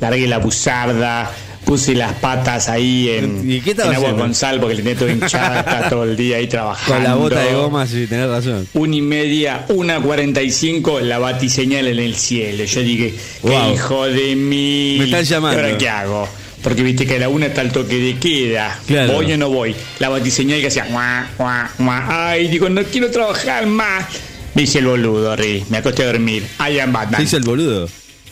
[0.00, 1.28] largué la buzarda,
[1.68, 4.98] puse las patas ahí en, ¿Y qué estaba en agua con sal porque le tenía
[4.98, 6.94] todo hinchada, está todo el día ahí trabajando.
[6.94, 8.66] Con la bota de goma, sí, tenés razón.
[8.72, 12.64] Una y media, una cuarenta y cinco, la batiseñal en el cielo.
[12.64, 13.14] Yo dije,
[13.46, 14.96] qué hijo de mí.
[14.98, 15.60] Me están llamando.
[15.60, 16.28] ¿Y ahora qué hago?
[16.62, 18.80] Porque viste que a la una está el toque de queda.
[18.86, 19.12] Claro.
[19.12, 19.76] ¿Voy o no voy?
[19.98, 22.30] La batiseñal que hacía, guá, guá, guá.
[22.30, 24.06] Ay, digo, no quiero trabajar más.
[24.54, 25.64] Me hice el boludo, Ri.
[25.68, 26.46] Me acosté a dormir.
[26.66, 27.20] I am Batman.
[27.20, 27.90] Se hizo el boludo.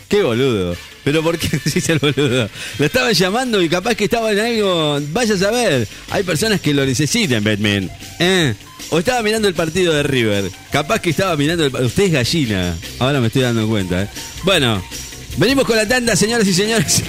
[0.09, 0.75] ¿Qué boludo?
[1.07, 2.51] ¿Pero por qué se hizo el boludo?
[2.81, 4.99] Lo estaban llamando y capaz que estaba en algo.
[5.13, 5.87] Vaya a saber.
[6.11, 7.89] Hay personas que lo necesitan, Batman.
[8.19, 8.53] ¿Eh?
[8.91, 10.51] O estaba mirando el partido de River.
[10.73, 11.73] Capaz que estaba mirando el.
[11.77, 12.77] Usted es gallina.
[12.99, 14.03] Ahora me estoy dando cuenta.
[14.03, 14.09] ¿eh?
[14.43, 14.83] Bueno,
[15.37, 17.05] venimos con la tanda, señoras y señores.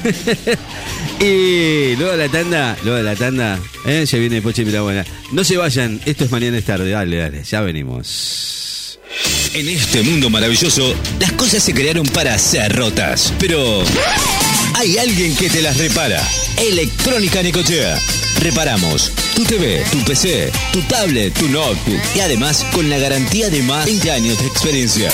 [1.19, 4.05] y luego de la tanda, luego de la tanda, ¿eh?
[4.07, 5.07] ya viene Poche Pirabuena.
[5.31, 6.91] No se vayan, esto es mañana es tarde.
[6.91, 8.66] Dale, dale, ya venimos.
[9.53, 13.33] En este mundo maravilloso, las cosas se crearon para ser rotas.
[13.39, 13.83] Pero
[14.75, 16.21] hay alguien que te las repara.
[16.57, 17.97] Electrónica Nicochea.
[18.39, 21.99] Reparamos tu TV, tu PC, tu tablet, tu notebook.
[22.15, 25.11] Y además con la garantía de más de 20 años de experiencia.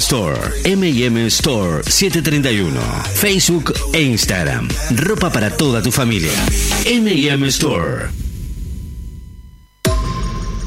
[0.00, 0.38] Store.
[0.64, 2.80] M&M Store 731.
[3.14, 4.68] Facebook e Instagram.
[4.94, 6.32] Ropa para toda tu familia.
[6.84, 8.10] M&M Store.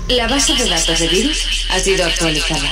[0.09, 2.71] La base de datos de virus ha sido actualizada.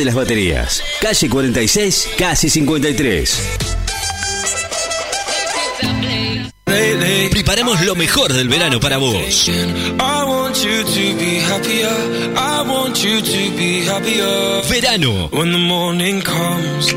[0.05, 3.41] las Baterías, calle 46, casi 53.
[7.31, 9.49] Preparamos lo mejor del verano para vos.
[9.49, 11.89] I want you to be happier.
[12.37, 14.61] I want you to be happier.
[14.69, 15.27] Verano.
[15.31, 16.93] When the morning comes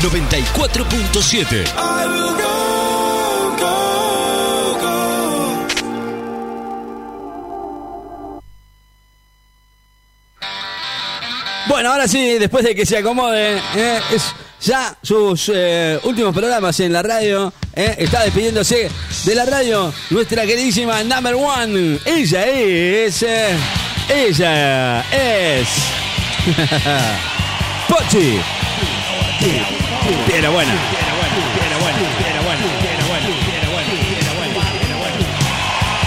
[0.00, 1.66] 94.7.
[1.76, 3.74] I will go, go,
[4.80, 5.68] go.
[11.68, 16.78] Bueno, ahora sí, después de que se acomode, eh, es ya sus eh, últimos programas
[16.80, 17.52] en la radio.
[17.74, 18.90] eh, está despidiéndose
[19.24, 21.98] de la radio nuestra queridísima number one.
[22.06, 23.22] Ella es.
[23.22, 23.56] eh,
[24.08, 25.68] ella es.
[27.88, 28.40] Pochi.
[30.26, 30.72] Piedra buena.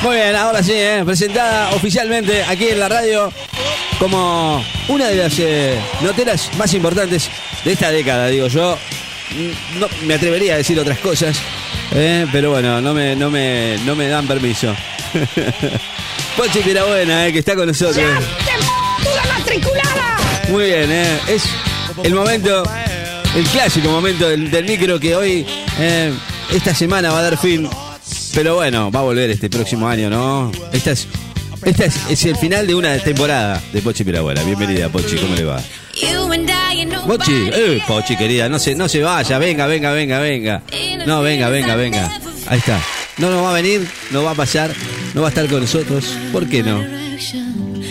[0.03, 3.31] Muy bien, ahora sí, eh, presentada oficialmente aquí en la radio
[3.99, 7.29] como una de las eh, noteras más importantes
[7.63, 8.77] de esta década, digo yo.
[9.31, 11.37] Mm, No me atrevería a decir otras cosas,
[11.93, 14.75] eh, pero bueno, no me, no me, no me dan permiso.
[16.35, 18.03] Pochi Pirabuena, eh, que está con nosotros.
[20.49, 21.43] Muy bien, eh, es
[22.03, 22.63] el momento,
[23.35, 25.45] el clásico momento del, del micro que hoy,
[25.79, 26.13] eh,
[26.51, 27.67] esta semana va a dar fin.
[28.33, 30.51] Pero bueno, va a volver este próximo año, ¿no?
[30.71, 31.07] Esta es,
[31.63, 34.43] esta es, es el final de una temporada de Pochi Pirabuena.
[34.43, 35.61] Bienvenida, Pochi, ¿cómo le va?
[37.05, 40.63] Pochi, eh, Pochi querida, no se, no se vaya, venga, venga, venga, venga.
[41.05, 42.11] No, venga, venga, venga.
[42.47, 42.79] Ahí está.
[43.17, 44.73] No nos va a venir, no va a pasar,
[45.13, 46.05] no va a estar con nosotros.
[46.31, 46.83] ¿Por qué no?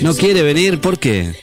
[0.01, 0.81] ¿No quiere venir?
[0.81, 1.35] ¿Por qué?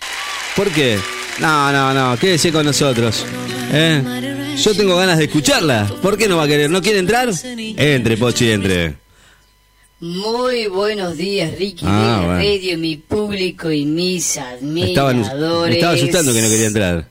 [0.55, 0.99] ¿Por qué?
[1.39, 3.25] No, no, no, quédese con nosotros.
[3.71, 4.55] ¿Eh?
[4.57, 5.85] Yo tengo ganas de escucharla.
[6.01, 6.69] ¿Por qué no va a querer?
[6.69, 7.29] ¿No quiere entrar?
[7.43, 8.95] Entre, Pochi, entre.
[9.99, 12.39] Muy buenos días, Ricky Ah, de bueno.
[12.39, 15.75] Radio, mi público y mis Me estaba, me admiradores.
[15.75, 17.07] estaba asustando que no quería entrar.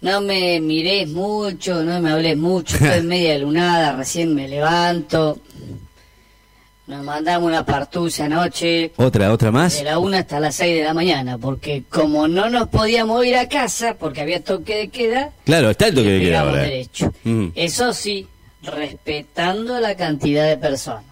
[0.00, 5.40] No me mires mucho, no me hables mucho, estoy media lunada, recién me levanto.
[6.90, 9.78] Nos mandamos una partusa anoche, ¿Otra, otra más?
[9.78, 13.36] de la una hasta las seis de la mañana, porque como no nos podíamos ir
[13.36, 16.62] a casa, porque había toque de queda, Claro, está el toque de queda ahora.
[16.62, 17.14] derecho.
[17.22, 17.46] Mm.
[17.54, 18.26] Eso sí,
[18.62, 21.04] respetando la cantidad de personas.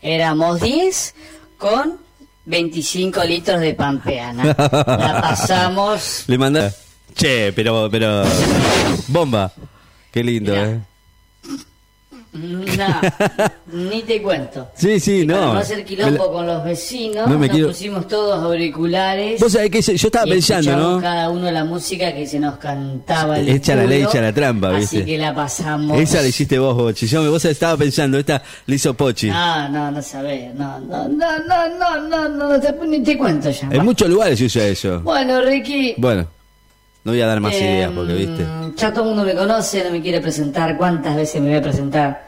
[0.00, 1.14] Éramos 10
[1.58, 1.98] con
[2.44, 4.44] 25 litros de pampeana.
[4.56, 6.72] La pasamos Le manda.
[7.16, 8.22] Che, pero, pero.
[9.08, 9.52] Bomba.
[10.12, 10.70] Qué lindo, Mirá.
[10.70, 10.80] ¿eh?
[12.32, 13.00] No,
[13.72, 14.68] ni te cuento.
[14.76, 15.54] Sí, sí, Para no.
[15.54, 19.40] no hacer quilombo con los vecinos, No me nos quiero- pusimos todos auriculares.
[19.40, 21.00] Vos sabés que yo estaba y pensando, ¿no?
[21.00, 23.38] cada uno la música que se nos cantaba.
[23.38, 25.04] el Echa la ley, echa la trampa, Así ¿viste?
[25.04, 25.98] que la pasamos.
[25.98, 27.06] Esa la hiciste vos, Bochi.
[27.08, 29.28] Yo vos estaba pensando, esta la hizo Pochi.
[29.28, 30.54] No, no, no sabés.
[30.54, 33.68] No, no, no, no, no, no, no, te, ni te cuento ya.
[33.72, 35.00] En muchos lugares se usa eso.
[35.00, 35.94] Bueno, Ricky.
[35.98, 36.28] Bueno,
[37.04, 38.46] no voy a dar más eh, ideas porque, viste.
[38.76, 40.76] Ya todo el mundo me conoce, no me quiere presentar.
[40.76, 42.26] ¿Cuántas veces me voy a presentar?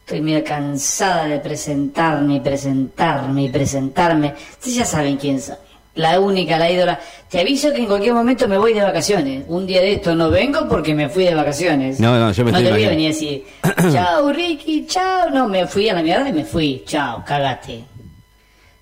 [0.00, 4.34] Estoy medio cansada de presentarme y presentarme y presentarme.
[4.52, 5.56] Ustedes ya saben quién soy.
[5.96, 7.00] La única, la ídola.
[7.28, 9.44] Te aviso que en cualquier momento me voy de vacaciones.
[9.48, 11.98] Un día de esto no vengo porque me fui de vacaciones.
[11.98, 13.44] No, no, yo me no estoy te voy a venir a decir,
[13.92, 15.30] chao Ricky, chao.
[15.30, 16.82] No, me fui a la mierda y me fui.
[16.86, 17.95] Chao, cagate.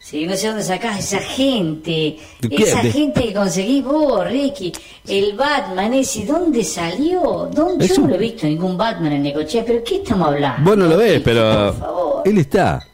[0.04, 2.18] Sí, no sé dónde sacás esa gente.
[2.50, 4.70] Esa gente que conseguís vos, Ricky.
[5.08, 7.48] El Batman ese, ¿dónde salió?
[7.50, 7.88] ¿Dónde?
[7.88, 10.62] Yo no lo he visto ningún Batman en Necochea, pero ¿qué estamos hablando?
[10.70, 12.22] Vos no lo ves, Ricky, pero Por favor.
[12.26, 12.86] él está.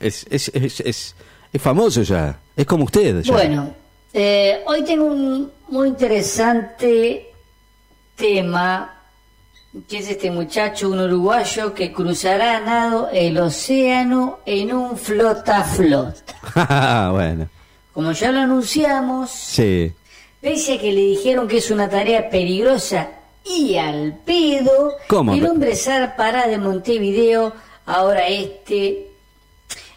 [0.00, 1.14] Es, es, es, es,
[1.52, 2.40] es famoso ya.
[2.56, 3.20] Es como usted.
[3.20, 3.32] ya.
[3.34, 3.74] Bueno,
[4.14, 7.32] eh, hoy tengo un muy interesante
[8.14, 8.95] tema,
[9.88, 17.10] que es este muchacho, un uruguayo que cruzará a nado el océano en un flota-flota.
[17.12, 17.48] bueno,
[17.92, 19.92] Como ya lo anunciamos, sí.
[20.40, 23.08] pese a que le dijeron que es una tarea peligrosa
[23.44, 25.34] y al pedo, ¿Cómo?
[25.34, 27.52] el hombre zarpará de Montevideo
[27.86, 29.08] ahora este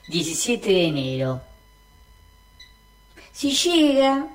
[0.10, 1.42] 17 de enero.
[3.32, 4.26] Si llega,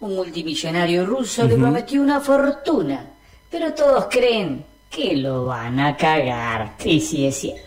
[0.00, 3.06] un multimillonario ruso le prometió una fortuna,
[3.52, 6.72] Pero todos creen que lo van a cagar.
[6.84, 7.62] Y sí es cierto.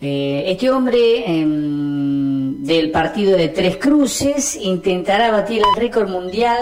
[0.00, 6.58] Eh, este hombre em, del partido de Tres Cruces intentará batir el récord mundial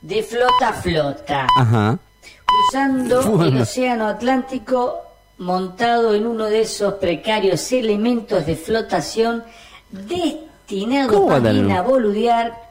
[0.00, 1.98] de flota a flota, Ajá.
[2.46, 4.98] cruzando el océano Atlántico
[5.38, 9.42] montado en uno de esos precarios elementos de flotación
[9.90, 12.63] destinados ¿Cómo más andan en bien un- a boludear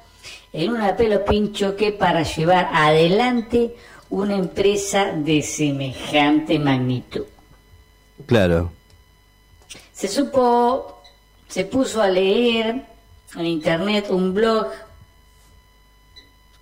[0.53, 3.75] en un pelo pincho que para llevar adelante
[4.11, 7.25] una empresa de semejante magnitud.
[8.27, 8.71] Claro.
[9.91, 11.01] Se supo,
[11.47, 12.85] se puso a leer
[13.35, 14.67] en internet un blog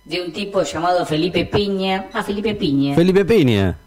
[0.04, 3.78] de un tipo llamado Felipe Piña, ah, Felipe Piña, Felipe Piña.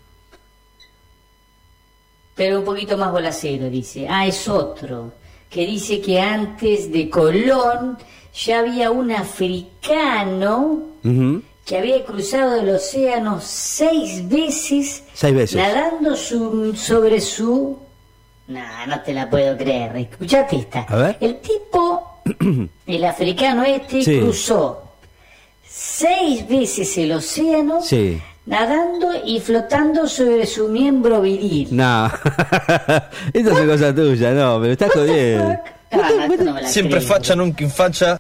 [2.36, 4.08] pero un poquito más bolacero, dice.
[4.08, 5.14] Ah, es otro,
[5.50, 7.98] que dice que antes de Colón
[8.36, 10.80] ya había un africano
[11.66, 15.56] que había cruzado el océano seis veces, Seis veces.
[15.58, 17.80] nadando su- sobre su...
[18.48, 19.96] No, no te la puedo creer.
[19.98, 20.82] Escuchate esta.
[20.82, 21.18] A ver.
[21.20, 22.20] El tipo,
[22.86, 24.20] el africano este, Sí.
[24.20, 24.84] cruzó
[25.68, 28.22] seis veces el océano Sí.
[28.46, 31.70] nadando y flotando sobre su miembro viril.
[31.72, 32.06] No.
[33.34, 35.56] Esta es cosa tuya, no, pero estás jodiendo.
[35.92, 38.20] Me Siempre facha, nunca infacha.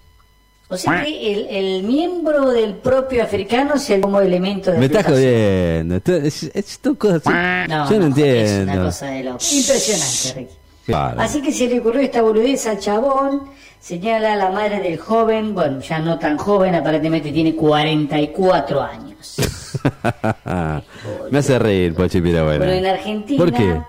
[0.68, 5.04] O sea que el, el miembro del propio africano se como elemento de Me estás
[5.06, 5.32] flotación.
[5.32, 5.96] jodiendo.
[5.98, 7.68] Esto Es, es tu cosa.
[7.68, 8.42] No, Yo no, no, entiendo.
[8.42, 9.38] Es una cosa de loco.
[9.54, 10.54] Impresionante, Ricky.
[10.88, 11.22] Claro.
[11.22, 13.44] Así que se le ocurrió esta boludez al chabón,
[13.80, 19.36] señala la madre del joven, bueno, ya no tan joven, aparentemente tiene 44 años.
[21.32, 22.66] Me hace reír, Pochi Pirabuena.
[22.66, 23.82] Bueno, en Argentina, ¿Por qué?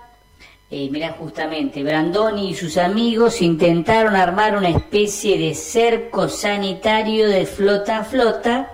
[0.69, 7.45] Eh, mirá justamente, Brandoni y sus amigos intentaron armar una especie de cerco sanitario de
[7.45, 8.71] flota a flota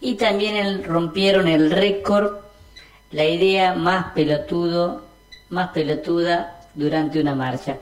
[0.00, 2.38] y también rompieron el récord,
[3.12, 5.04] la idea más pelotudo,
[5.50, 7.76] más pelotuda durante una marcha.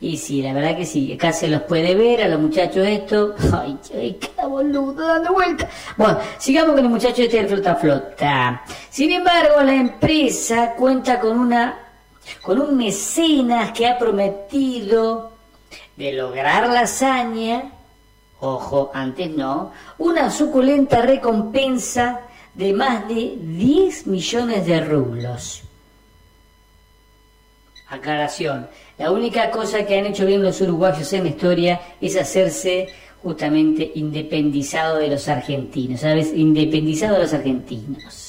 [0.00, 3.34] Y sí, la verdad que sí, acá se los puede ver a los muchachos esto.
[3.52, 5.68] Ay, cada boludo dando vuelta.
[5.96, 8.62] Bueno, sigamos con el muchacho este del flota a flota.
[8.88, 11.81] Sin embargo, la empresa cuenta con una
[12.42, 15.32] con un mecenas que ha prometido
[15.96, 17.72] de lograr la hazaña,
[18.40, 22.22] ojo, antes no, una suculenta recompensa
[22.54, 25.62] de más de 10 millones de rublos.
[27.88, 28.68] Aclaración.
[28.98, 32.88] La única cosa que han hecho bien los uruguayos en la historia es hacerse
[33.22, 36.32] justamente independizado de los argentinos, ¿sabes?
[36.34, 38.21] Independizado de los argentinos.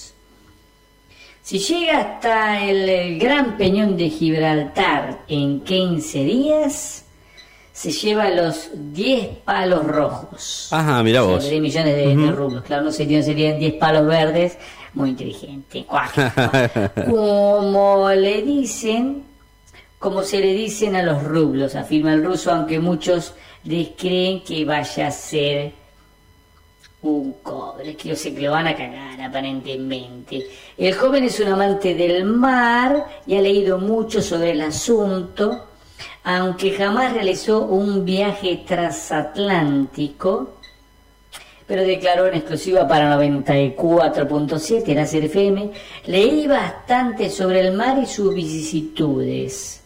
[1.43, 7.03] Si llega hasta el, el Gran Peñón de Gibraltar en 15 días,
[7.73, 10.69] se lleva los 10 palos rojos.
[10.71, 11.49] Ajá, mira O sea, vos.
[11.49, 12.63] 10 millones de, rublos.
[12.63, 14.57] Claro, no serían, serían 10 palos verdes.
[14.93, 15.85] Muy inteligente.
[17.09, 19.23] Como le dicen,
[19.99, 23.33] como se le dicen a los rublos, afirma el ruso, aunque muchos
[23.65, 25.73] les creen que vaya a ser
[27.03, 30.47] un cobre, que yo sé que lo van a cagar aparentemente.
[30.77, 35.65] El joven es un amante del mar y ha leído mucho sobre el asunto,
[36.23, 40.55] aunque jamás realizó un viaje transatlántico,
[41.67, 45.71] pero declaró en exclusiva para 94.7 la CFM,
[46.05, 49.81] leí bastante sobre el mar y sus vicisitudes.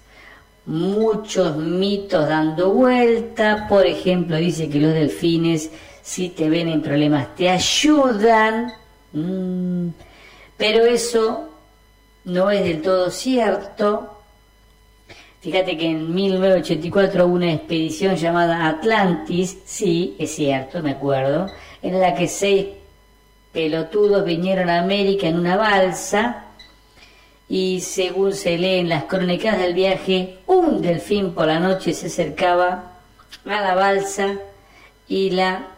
[0.68, 5.72] Muchos mitos dando vuelta, por ejemplo, dice que los delfines,
[6.08, 8.72] si te ven en problemas, te ayudan,
[9.14, 9.89] Mm,
[10.58, 11.49] pero eso
[12.26, 14.14] no es del todo cierto.
[15.41, 21.47] Fíjate que en 1984 hubo una expedición llamada Atlantis, sí, es cierto, me acuerdo,
[21.82, 22.68] en la que seis
[23.53, 26.43] pelotudos vinieron a América en una balsa.
[27.49, 32.08] Y según se lee en las crónicas del viaje, un delfín por la noche se
[32.08, 32.97] acercaba
[33.45, 34.36] a la balsa
[35.08, 35.76] y la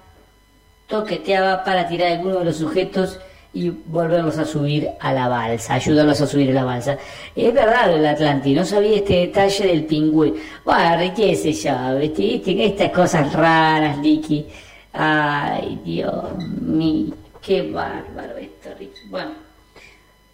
[0.90, 3.20] toqueteaba para tirar a alguno de los sujetos
[3.54, 6.98] y volverlos a subir a la balsa, ayudarlos a subir a la balsa.
[7.36, 10.38] Es verdad el Atlantis, no sabía este detalle del pingüino.
[10.66, 12.66] Bueno, sé yo, ¿viste?
[12.66, 14.46] Estas cosas raras, Licky.
[14.94, 19.02] Ay, Dios mío, qué bárbaro esto, Ricky.
[19.10, 19.32] Bueno,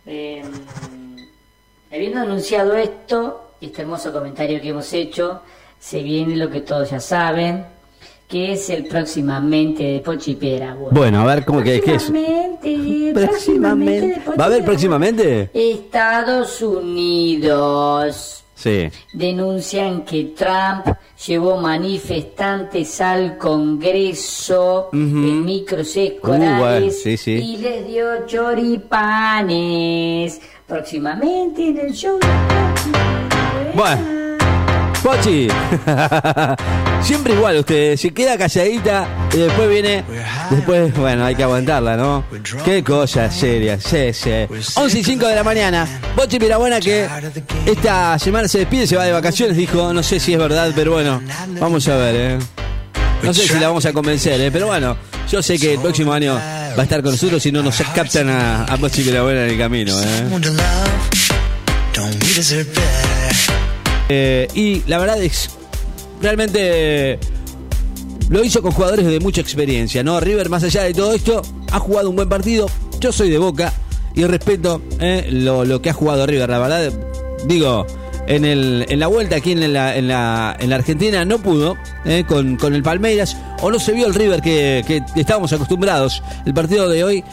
[0.05, 0.43] eh,
[1.91, 5.41] habiendo anunciado esto, este hermoso comentario que hemos hecho,
[5.79, 7.65] se viene lo que todos ya saben,
[8.35, 10.75] que es el próximamente de Pochipera.
[10.91, 12.03] Bueno, a ver, ¿cómo que qué es?
[12.03, 14.07] Próximamente, Próximamente.
[14.07, 14.65] de ¿Va a haber Pochipera.
[14.65, 15.49] próximamente?
[15.53, 18.41] Estados Unidos.
[18.55, 18.89] Sí.
[19.13, 20.87] denuncian que Trump
[21.25, 24.95] llevó manifestantes al Congreso Ujú.
[24.97, 27.31] en micros Uh, escolares bueno, sí, sí.
[27.31, 29.61] y les dio choripanes.
[30.67, 32.19] Próximamente en el show.
[33.75, 34.24] Bueno,
[35.05, 35.47] Pochi,
[37.03, 40.03] siempre igual usted, se queda calladita y después viene,
[40.49, 42.25] después, bueno, hay que aguantarla, ¿no?
[42.63, 44.31] Qué cosa seria, sí, sí.
[44.73, 47.07] 11 y 5 de la mañana, Pochi Pirabuena que
[47.67, 50.93] esta semana se despide, se va de vacaciones, dijo, no sé si es verdad, pero
[50.93, 51.21] bueno,
[51.59, 52.39] vamos a ver, ¿eh?
[53.21, 54.49] No sé si la vamos a convencer, ¿eh?
[54.51, 54.97] pero bueno,
[55.29, 58.27] yo sé que el próximo año va a estar con nosotros si no nos captan
[58.27, 60.23] a, a Pochi Pirabuena en el camino, ¿eh?
[64.09, 65.49] Eh, y la verdad es,
[66.21, 67.17] realmente
[68.29, 70.19] lo hizo con jugadores de mucha experiencia, ¿no?
[70.19, 71.41] River, más allá de todo esto,
[71.71, 72.67] ha jugado un buen partido.
[72.99, 73.73] Yo soy de Boca
[74.15, 76.93] y respeto eh, lo, lo que ha jugado River, la verdad.
[77.47, 77.85] Digo,
[78.27, 81.75] en, el, en la vuelta aquí en la, en la, en la Argentina no pudo
[82.05, 86.23] eh, con, con el Palmeiras o no se vio el River que, que estábamos acostumbrados.
[86.45, 87.23] El partido de hoy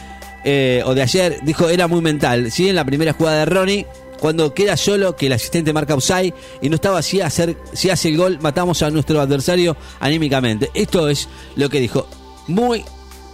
[0.84, 2.50] o de ayer, dijo, era muy mental.
[2.50, 3.86] Sí, en la primera jugada de Ronnie,
[4.22, 8.08] cuando queda solo, que el asistente marca offside y no estaba a hacer, si hace
[8.08, 10.70] el gol, matamos a nuestro adversario anímicamente.
[10.74, 12.06] Esto es lo que dijo.
[12.46, 12.84] Muy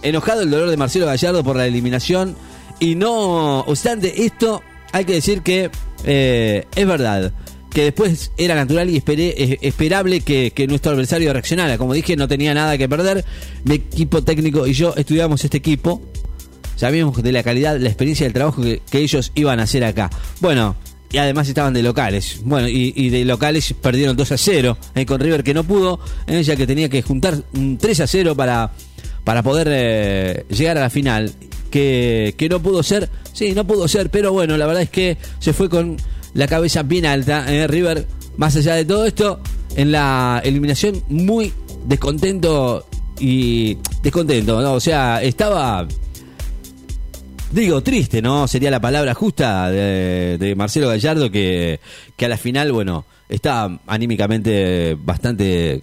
[0.01, 2.35] enojado el dolor de Marcelo Gallardo por la eliminación
[2.79, 5.69] y no obstante esto, hay que decir que
[6.05, 7.33] eh, es verdad
[7.69, 8.97] que después era natural y
[9.61, 11.77] esperable que, que nuestro adversario reaccionara.
[11.77, 13.23] Como dije, no tenía nada que perder.
[13.63, 16.01] Mi equipo técnico y yo estudiamos este equipo.
[16.79, 20.09] Sabíamos de la calidad, la experiencia del trabajo que, que ellos iban a hacer acá.
[20.39, 20.77] Bueno,
[21.11, 22.39] y además estaban de locales.
[22.45, 25.99] Bueno, y, y de locales perdieron 2 a 0 eh, con River que no pudo,
[26.27, 28.71] eh, ya que tenía que juntar un 3 a 0 para,
[29.25, 31.33] para poder eh, llegar a la final.
[31.69, 35.17] Que, que no pudo ser, sí, no pudo ser, pero bueno, la verdad es que
[35.39, 35.97] se fue con
[36.33, 37.45] la cabeza bien alta.
[37.53, 38.07] eh, River,
[38.37, 39.41] más allá de todo esto,
[39.75, 41.51] en la eliminación muy
[41.85, 42.87] descontento
[43.19, 44.73] y descontento, ¿no?
[44.73, 45.85] O sea, estaba
[47.51, 48.47] Digo, triste, ¿no?
[48.47, 51.79] Sería la palabra justa de, de Marcelo Gallardo que,
[52.15, 55.81] que a la final, bueno, está anímicamente bastante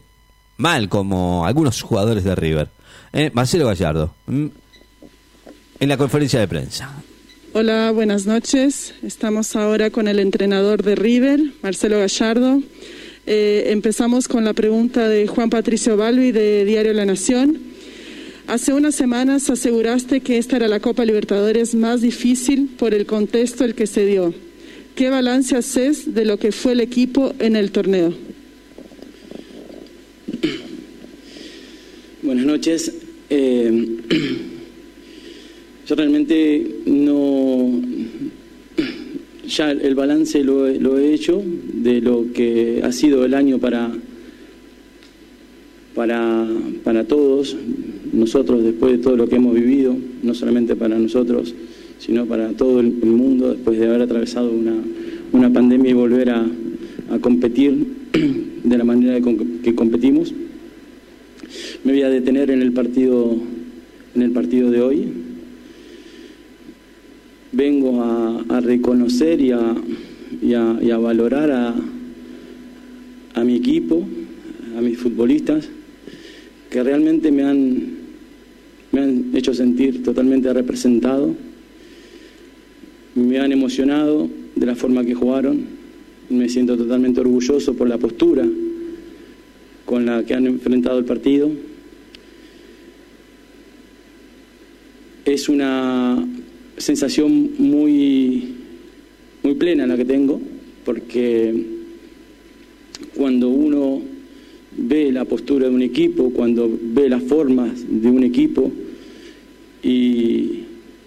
[0.59, 2.69] mal como algunos jugadores de River.
[3.13, 3.31] ¿Eh?
[3.33, 4.53] Marcelo Gallardo, en
[5.81, 7.03] la conferencia de prensa.
[7.53, 8.95] Hola, buenas noches.
[9.03, 12.61] Estamos ahora con el entrenador de River, Marcelo Gallardo.
[13.27, 17.59] Eh, empezamos con la pregunta de Juan Patricio Balbi de Diario La Nación.
[18.49, 23.65] Hace unas semanas aseguraste que esta era la Copa Libertadores más difícil por el contexto
[23.65, 24.33] el que se dio.
[24.95, 28.15] ¿Qué balance haces de lo que fue el equipo en el torneo?
[32.23, 32.95] Buenas noches.
[33.31, 33.99] Eh,
[35.89, 37.83] yo realmente no.
[39.49, 43.93] Ya el balance lo, lo he hecho de lo que ha sido el año para,
[45.95, 46.49] para,
[46.83, 47.57] para todos,
[48.13, 51.55] nosotros después de todo lo que hemos vivido, no solamente para nosotros,
[51.99, 54.75] sino para todo el, mundo, después de haber atravesado una,
[55.33, 56.47] una pandemia y volver a,
[57.21, 57.87] competir
[58.65, 60.35] de la manera que com- que competimos.
[61.85, 63.37] Me voy a detener en el partido,
[64.15, 65.05] en el partido de hoy.
[67.53, 69.71] Vengo a, reconocer y a,
[70.71, 71.75] a valorar a,
[73.35, 74.03] a mi equipo,
[74.77, 75.69] a mis futbolistas,
[76.71, 77.96] que realmente me han,
[78.97, 81.35] me han hecho sentir totalmente representado,
[83.15, 85.67] me han emocionado de la forma que jugaron,
[86.31, 88.49] me siento totalmente orgulloso por la postura
[89.85, 91.51] con la que han enfrentado el partido.
[95.27, 96.27] Es una
[96.79, 98.55] sensación muy,
[99.43, 100.41] muy plena la que tengo,
[100.85, 101.67] porque
[103.15, 104.01] cuando uno
[104.79, 108.71] ve la postura de un equipo, cuando ve las formas de un equipo
[109.83, 110.61] y,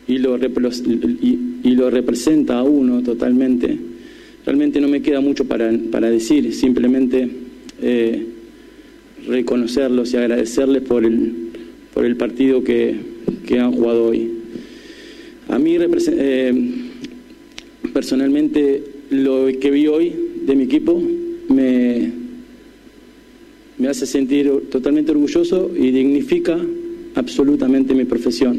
[0.07, 3.77] y lo, y- lo representa a uno totalmente,
[4.45, 7.29] realmente no me queda mucho para, para decir, simplemente
[7.81, 8.25] eh,
[9.27, 11.31] reconocerlos y agradecerles por el,
[11.93, 12.95] por el partido que,
[13.45, 14.29] que han jugado hoy.
[15.47, 16.71] A mí eh,
[17.93, 20.13] personalmente lo que vi hoy
[20.45, 21.01] de mi equipo
[21.49, 22.11] me,
[23.79, 26.59] me hace sentir totalmente orgulloso y dignifica
[27.15, 28.57] absolutamente mi profesión.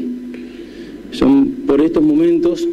[1.11, 2.67] Son por estos momentos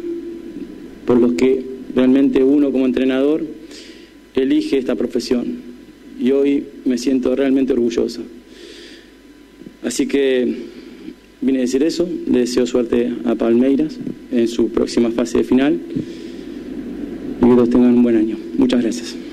[1.05, 1.63] por los que
[1.95, 3.45] realmente uno como entrenador
[4.35, 5.69] elige esta profesión
[6.19, 8.21] y hoy me siento realmente orgulloso.
[9.83, 10.55] Así que
[11.41, 13.97] vine a decir eso, le deseo suerte a Palmeiras
[14.31, 15.79] en su próxima fase de final
[17.37, 18.37] y que todos tengan un buen año.
[18.57, 19.28] Muchas gracias.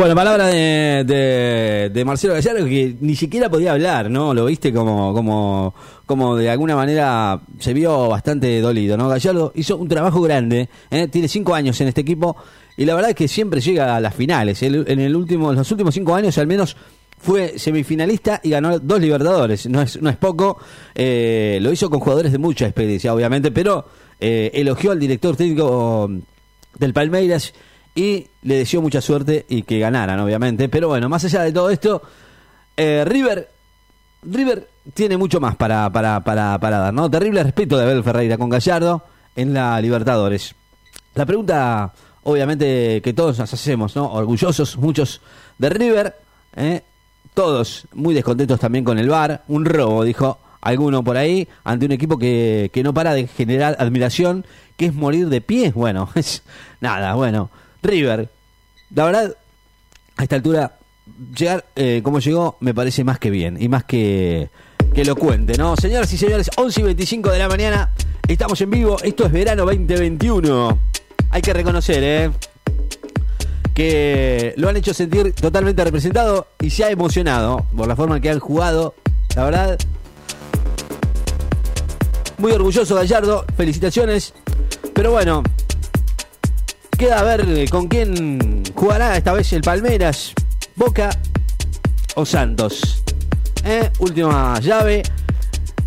[0.00, 4.32] Bueno, palabra de, de, Marcelo Gallardo que ni siquiera podía hablar, ¿no?
[4.32, 5.74] Lo viste como, como,
[6.06, 9.10] como de alguna manera se vio bastante dolido, ¿no?
[9.10, 11.06] Gallardo hizo un trabajo grande, ¿eh?
[11.08, 12.34] tiene cinco años en este equipo
[12.78, 14.62] y la verdad es que siempre llega a las finales.
[14.62, 16.78] En el último, en los últimos cinco años al menos
[17.18, 19.68] fue semifinalista y ganó dos Libertadores.
[19.68, 20.56] No es, no es poco.
[20.94, 23.84] Eh, lo hizo con jugadores de mucha experiencia, obviamente, pero
[24.18, 26.10] eh, elogió al director técnico
[26.78, 27.52] del Palmeiras
[27.94, 30.68] y le deseó mucha suerte y que ganaran, obviamente.
[30.68, 32.02] Pero bueno, más allá de todo esto,
[32.76, 33.50] eh, River,
[34.22, 37.10] River tiene mucho más para, para, para, para dar, ¿no?
[37.10, 39.04] Terrible respeto de Abel Ferreira con Gallardo
[39.36, 40.54] en la Libertadores.
[41.14, 44.12] La pregunta, obviamente, que todos nos hacemos, ¿no?
[44.12, 45.20] Orgullosos, muchos
[45.58, 46.14] de River,
[46.56, 46.82] ¿eh?
[47.34, 49.42] todos muy descontentos también con el VAR.
[49.48, 53.76] Un robo, dijo alguno por ahí, ante un equipo que, que no para de generar
[53.78, 54.44] admiración,
[54.76, 55.72] que es morir de pie.
[55.74, 56.42] Bueno, es
[56.80, 57.50] nada, bueno.
[57.82, 58.28] River,
[58.94, 59.36] la verdad,
[60.16, 60.78] a esta altura,
[61.36, 64.50] llegar eh, como llegó me parece más que bien y más que,
[64.94, 65.76] que elocuente, ¿no?
[65.76, 67.94] Señoras y señores, 11 y 25 de la mañana,
[68.28, 70.78] estamos en vivo, esto es verano 2021.
[71.30, 72.30] Hay que reconocer, ¿eh?
[73.74, 78.22] Que lo han hecho sentir totalmente representado y se ha emocionado por la forma en
[78.22, 78.94] que han jugado.
[79.36, 79.78] La verdad,
[82.38, 84.34] muy orgulloso Gallardo, felicitaciones.
[84.92, 85.42] Pero bueno,
[87.00, 90.34] queda a ver eh, con quién jugará esta vez el Palmeras,
[90.76, 91.08] Boca
[92.14, 93.02] o Santos.
[93.64, 93.88] ¿Eh?
[94.00, 95.02] Última llave.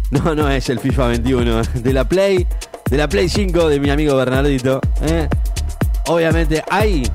[0.10, 2.48] No, no es el FIFA 21 de la Play,
[2.90, 4.82] de la Play 5 de mi amigo Bernardito.
[5.04, 5.28] ¿eh?
[6.08, 7.08] Obviamente hay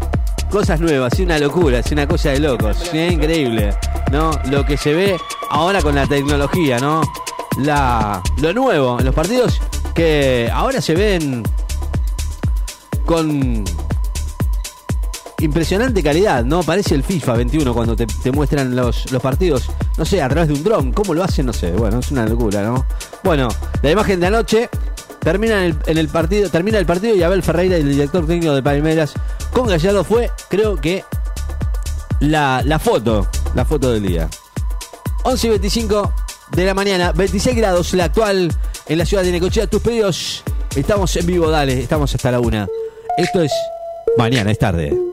[0.49, 3.74] cosas nuevas, es una locura, es una cosa de locos, es increíble,
[4.12, 4.30] ¿no?
[4.49, 5.16] Lo que se ve
[5.51, 7.03] ahora con la tecnología, ¿no?
[7.59, 9.61] La, lo nuevo en los partidos
[9.92, 11.42] que ahora se ven
[13.05, 13.64] con
[15.41, 16.62] impresionante calidad, ¿no?
[16.62, 20.55] Parece el FIFA 21 cuando te, muestran los, los partidos, no sé, a través de
[20.55, 20.93] un dron.
[20.93, 21.47] ¿Cómo lo hacen?
[21.47, 21.72] No sé.
[21.72, 22.84] Bueno, es una locura, ¿no?
[23.22, 23.49] Bueno,
[23.82, 24.68] la imagen de anoche
[25.20, 28.55] termina en el, en el partido, termina el partido y Abel Ferreira, el director técnico
[28.55, 29.14] de Palmeiras,
[29.53, 31.05] con Gallardo fue, creo que,
[32.20, 34.28] la, la foto, la foto del día.
[35.22, 36.12] 11 y 25
[36.53, 38.53] de la mañana, 26 grados la actual
[38.86, 39.66] en la ciudad de Necochea.
[39.66, 40.43] Tus pedidos,
[40.74, 42.66] estamos en vivo, dale, estamos hasta la una.
[43.16, 43.53] Esto es
[44.16, 45.07] mañana, es tarde.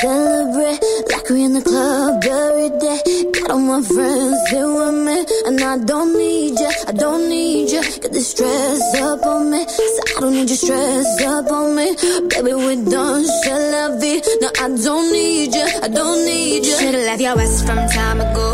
[0.00, 0.80] Celebrate
[1.10, 3.00] like we in the club every day.
[3.32, 7.70] Got all my friends here with me, and I don't need ya, I don't need
[7.70, 7.82] ya.
[7.82, 11.96] Get this stress up on me, so I don't need you stress up on me.
[12.28, 14.20] Baby, we're done, shall la vie.
[14.40, 16.76] No, I don't need ya, I don't need ya.
[16.78, 18.46] Should've left your ass from time ago.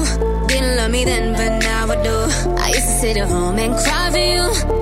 [0.49, 2.17] Didn't love me then, but now I do.
[2.59, 4.82] I used to sit at home and cry for you.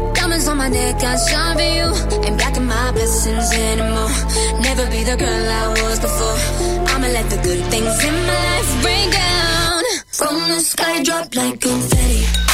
[0.61, 1.89] My neck, I shine for you.
[2.27, 4.13] Ain't blocking my blessings anymore.
[4.61, 6.39] Never be the girl I was before.
[6.93, 9.83] I'ma let the good things in my life bring down.
[10.09, 12.50] From the sky, drop like confetti.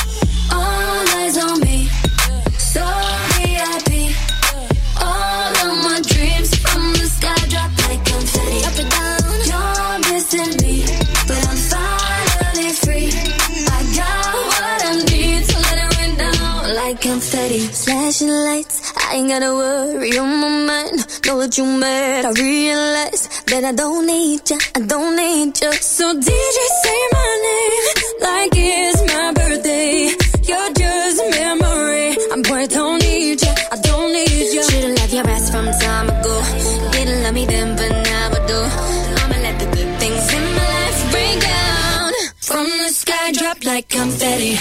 [17.50, 17.74] Like.
[17.74, 21.06] Flashing lights, I ain't gotta worry on my mind.
[21.26, 25.70] Know what you mad, I realize that I don't need ya, I don't need ya.
[25.72, 27.84] So DJ say my name
[28.26, 30.10] like it's my birthday.
[30.48, 32.16] You're just a memory.
[32.32, 34.62] I'm boy, don't need ya, I don't need ya.
[34.62, 36.34] Should've left your ass from time ago.
[36.92, 38.60] Didn't love me then, but now I do.
[39.22, 42.12] I'ma let the good things in my life bring down.
[42.48, 44.58] From the sky, drop like confetti.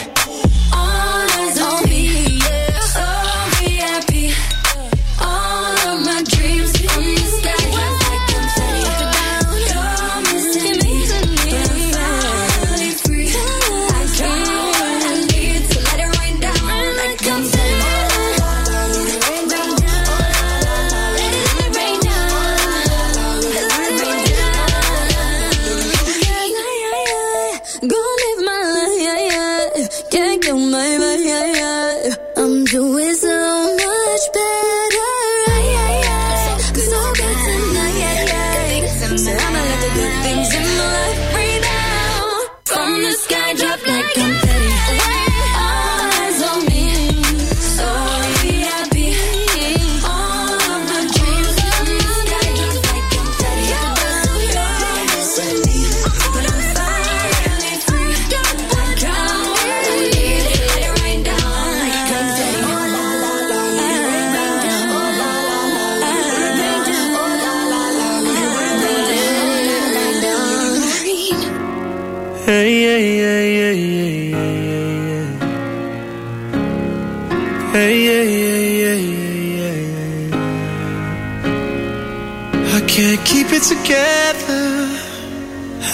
[83.85, 84.89] Together.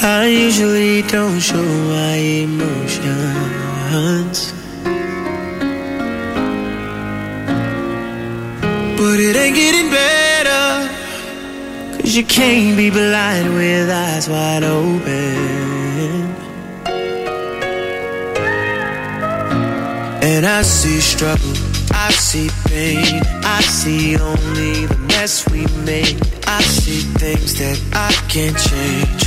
[0.04, 2.16] I usually don't show my
[2.46, 2.94] emotions.
[8.98, 10.90] But it ain't getting better.
[11.98, 16.36] Cause you can't be blind with eyes wide open.
[20.24, 21.54] And I see struggle,
[21.92, 23.22] I see pain,
[23.54, 26.18] I see only the mess we made.
[26.48, 29.22] I see things that I can't change,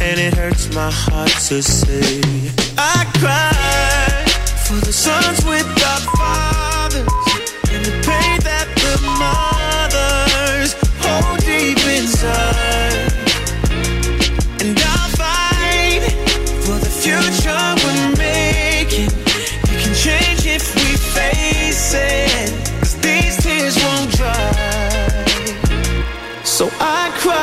[0.00, 2.20] and it hurts my heart to say.
[2.78, 4.24] I cry
[4.66, 7.12] for the sons without fathers,
[7.70, 9.47] and the pain that the mothers
[26.58, 27.38] So I cry.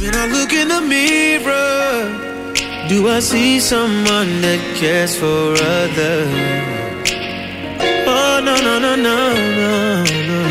[0.00, 2.08] When I look in the mirror,
[2.88, 6.28] do I see someone that cares for others?
[8.04, 10.42] Oh, no, no, no, no, no, no.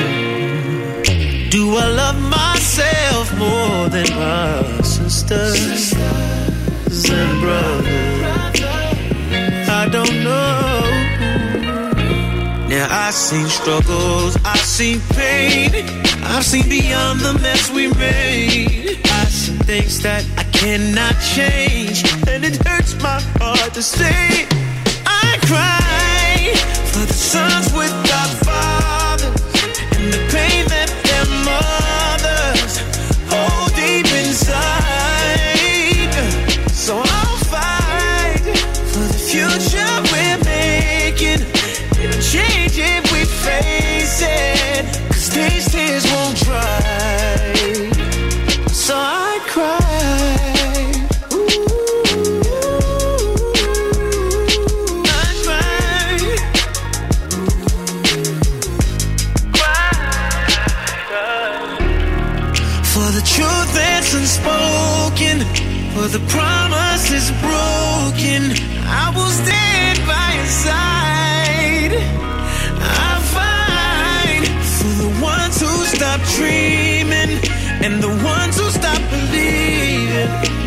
[1.49, 5.93] Do I love myself more than my sisters
[7.09, 8.61] and brothers?
[9.69, 10.63] I don't know.
[12.67, 15.71] Now I've seen struggles, I've seen pain,
[16.23, 18.99] I've seen beyond the mess we made.
[19.05, 24.45] I've seen things that I cannot change, and it hurts my heart to say.
[25.05, 26.53] I cry
[26.91, 29.41] for the sons without fathers,
[29.95, 30.86] and the pain that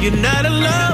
[0.00, 0.89] You're not alone.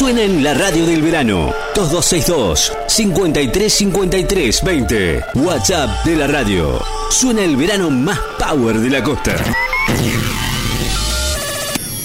[0.00, 1.52] Suena en la radio del verano.
[1.74, 5.24] 2262 53 53 20.
[5.34, 6.82] WhatsApp de la radio.
[7.10, 9.36] Suena el verano más power de la costa.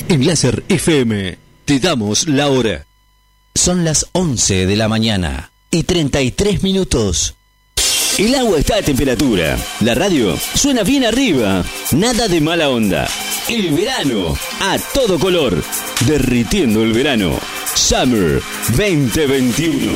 [0.09, 2.85] En Láser FM te damos la hora.
[3.53, 7.35] Son las 11 de la mañana y 33 minutos.
[8.17, 9.57] El agua está a temperatura.
[9.79, 11.63] La radio suena bien arriba.
[11.91, 13.07] Nada de mala onda.
[13.47, 15.63] El verano a todo color.
[16.05, 17.39] Derritiendo el verano.
[17.75, 19.91] Summer 2021.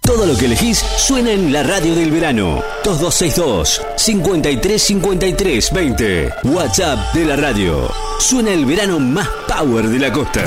[0.00, 2.62] Todo lo que elegís suena en la radio del verano.
[2.84, 6.34] 2262 53 53 20.
[6.44, 7.92] WhatsApp de la radio.
[8.18, 10.44] Suena el verano más power de la costa.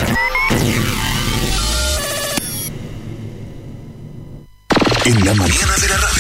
[5.06, 6.19] En la mañana de la radio.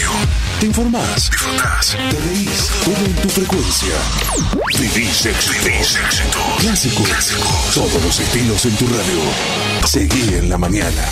[0.59, 3.95] Te informás, disfrutás, te reís, todo en tu frecuencia.
[4.77, 5.69] Vivís éxito.
[6.59, 7.03] Clásico.
[7.73, 9.87] Todos los estilos en tu radio.
[9.87, 11.05] Seguí en la mañana.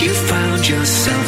[0.00, 1.23] You found yourself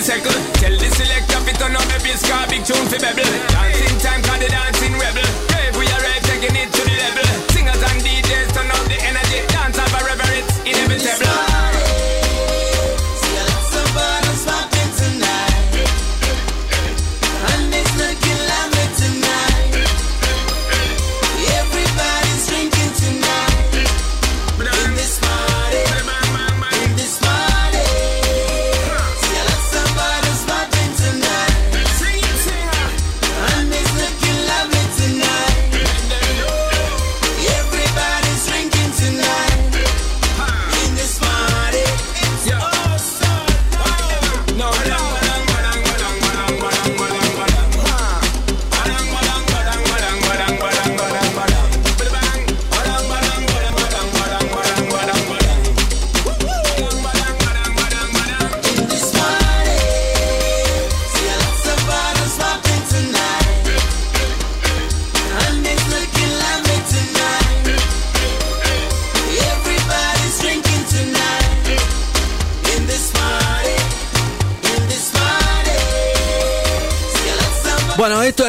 [0.00, 0.54] the second.
[0.54, 3.49] Tell the selector fit on up every scar, big tune for bebble.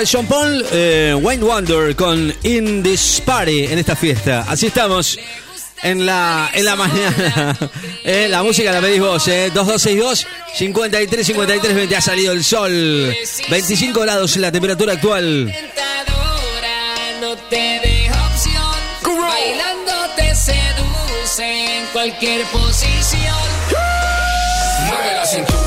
[0.05, 4.45] Sean Paul, eh, Wayne Wonder con In This Party, en esta fiesta.
[4.47, 5.19] Así estamos
[5.83, 7.57] en la, en la mañana.
[8.03, 9.51] Eh, la música la pedís vos, eh.
[9.53, 10.25] 2262
[10.55, 13.15] 53 53 20 ha salido el sol.
[13.49, 15.53] 25 grados la temperatura actual.
[17.21, 19.19] no te deja opción.
[19.21, 23.35] Bailando te seduce en cualquier posición.
[24.87, 25.60] Mueve la cintura.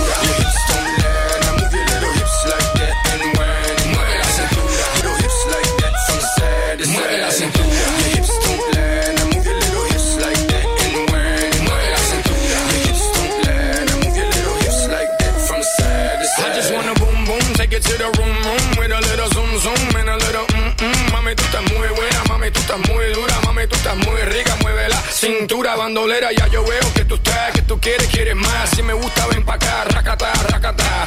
[25.25, 28.71] Cintura bandolera, ya yo veo que tú estás, que tú quieres, quieres más.
[28.77, 31.07] Si me gusta, ven pa' acá, racata, racata.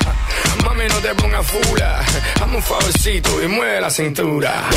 [0.64, 2.00] Mami, no te pongas fula,
[2.42, 4.70] hazme un favorcito y mueve la cintura.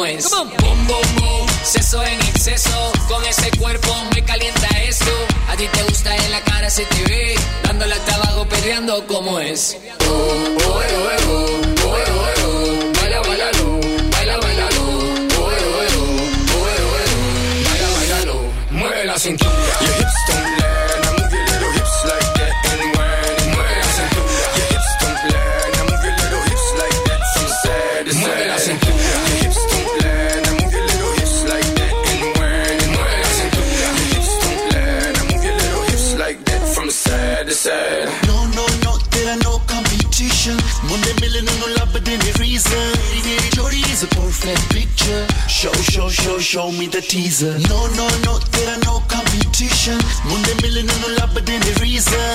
[0.00, 0.30] cómo es.
[0.30, 0.50] Boom,
[0.86, 0.86] boom,
[1.16, 2.92] boom, seso en exceso.
[3.08, 5.10] Con ese cuerpo me calienta esto.
[5.48, 7.34] A ti te gusta en la cara se te ve.
[7.64, 9.76] Dándole al tabaco, perreando cómo es.
[10.08, 10.80] Oh, oh, oh,
[11.28, 11.50] oh,
[11.84, 12.92] oh, oh, oh.
[13.00, 13.50] Baila, baila,
[14.10, 16.08] baila, baila, oh, oh, oh, oh,
[16.54, 16.68] oh, oh,
[17.68, 18.32] baila, baila,
[18.70, 19.59] mueve la cintura.
[41.30, 42.92] feeling and no love, but any reason.
[43.52, 45.26] Jody is a perfect picture.
[45.48, 47.58] Show, show, show, show me the teaser.
[47.68, 49.98] No, no, no, there are no competition.
[50.26, 52.34] Munde million and no love, but any reason.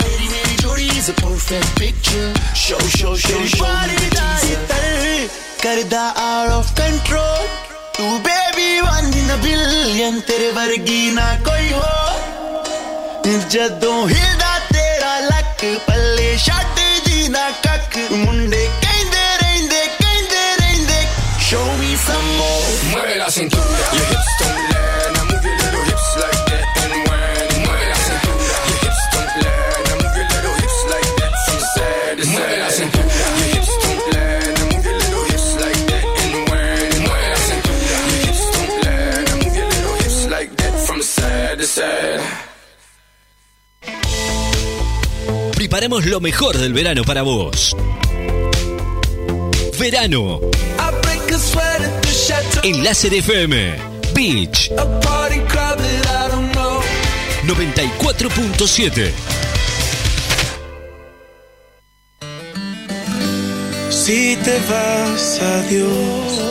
[0.62, 2.34] Jody is a perfect picture.
[2.54, 5.30] Show, show, show, show me the teaser.
[5.62, 7.48] Karda out of control.
[7.96, 11.94] तू baby one in a billion तेरे वर्गी ना कोई हो
[13.54, 18.85] जदों हिलदा तेरा लक पल्ले छट जीना कक मुंडे
[22.06, 23.86] some more Mueve la cintura.
[23.96, 25.10] Your hips don't lie.
[25.16, 27.54] Now move your little hips like that and whine.
[27.66, 28.58] Mueve la cintura.
[28.70, 29.82] Your hips don't lie.
[29.86, 32.36] Now move your little hips like that from side to side.
[32.36, 33.26] Mueve la cintura.
[33.40, 34.50] Your hips don't lie.
[34.56, 36.96] Now move your little hips like that and whine.
[37.06, 37.98] Mueve la cintura.
[38.12, 39.24] Your hips don't lie.
[39.28, 42.22] Now move your little hips like that from side to side.
[45.56, 47.76] Preparamos lo mejor del verano para vos.
[49.80, 50.40] Verano.
[52.66, 52.66] The chateau.
[52.66, 53.76] En Láser FM.
[54.14, 54.70] Beach.
[54.78, 56.82] A party crowd that I don't know.
[57.46, 59.14] 94.7.
[63.90, 66.42] Si te vas, adiós.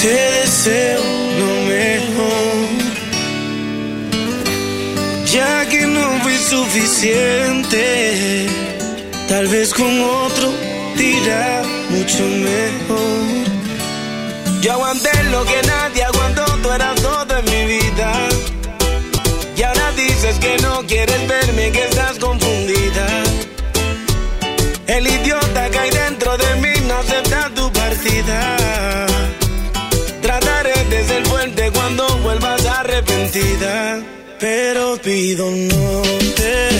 [0.00, 1.02] Te deseo
[1.38, 2.68] lo mejor.
[5.32, 8.46] Ya que no fui suficiente,
[9.28, 13.44] tal vez con otro te irá mucho mejor.
[14.60, 18.28] Yo aguanté lo que nadie aguantó, tú eras todo en mi vida.
[19.56, 23.06] Y ahora dices que no quieres verme, que estás confundida.
[24.86, 28.56] El idiota que hay dentro de mí no acepta tu partida.
[30.22, 34.02] Trataré de ser fuerte cuando vuelvas arrepentida.
[34.40, 36.02] Pero pido no
[36.36, 36.73] te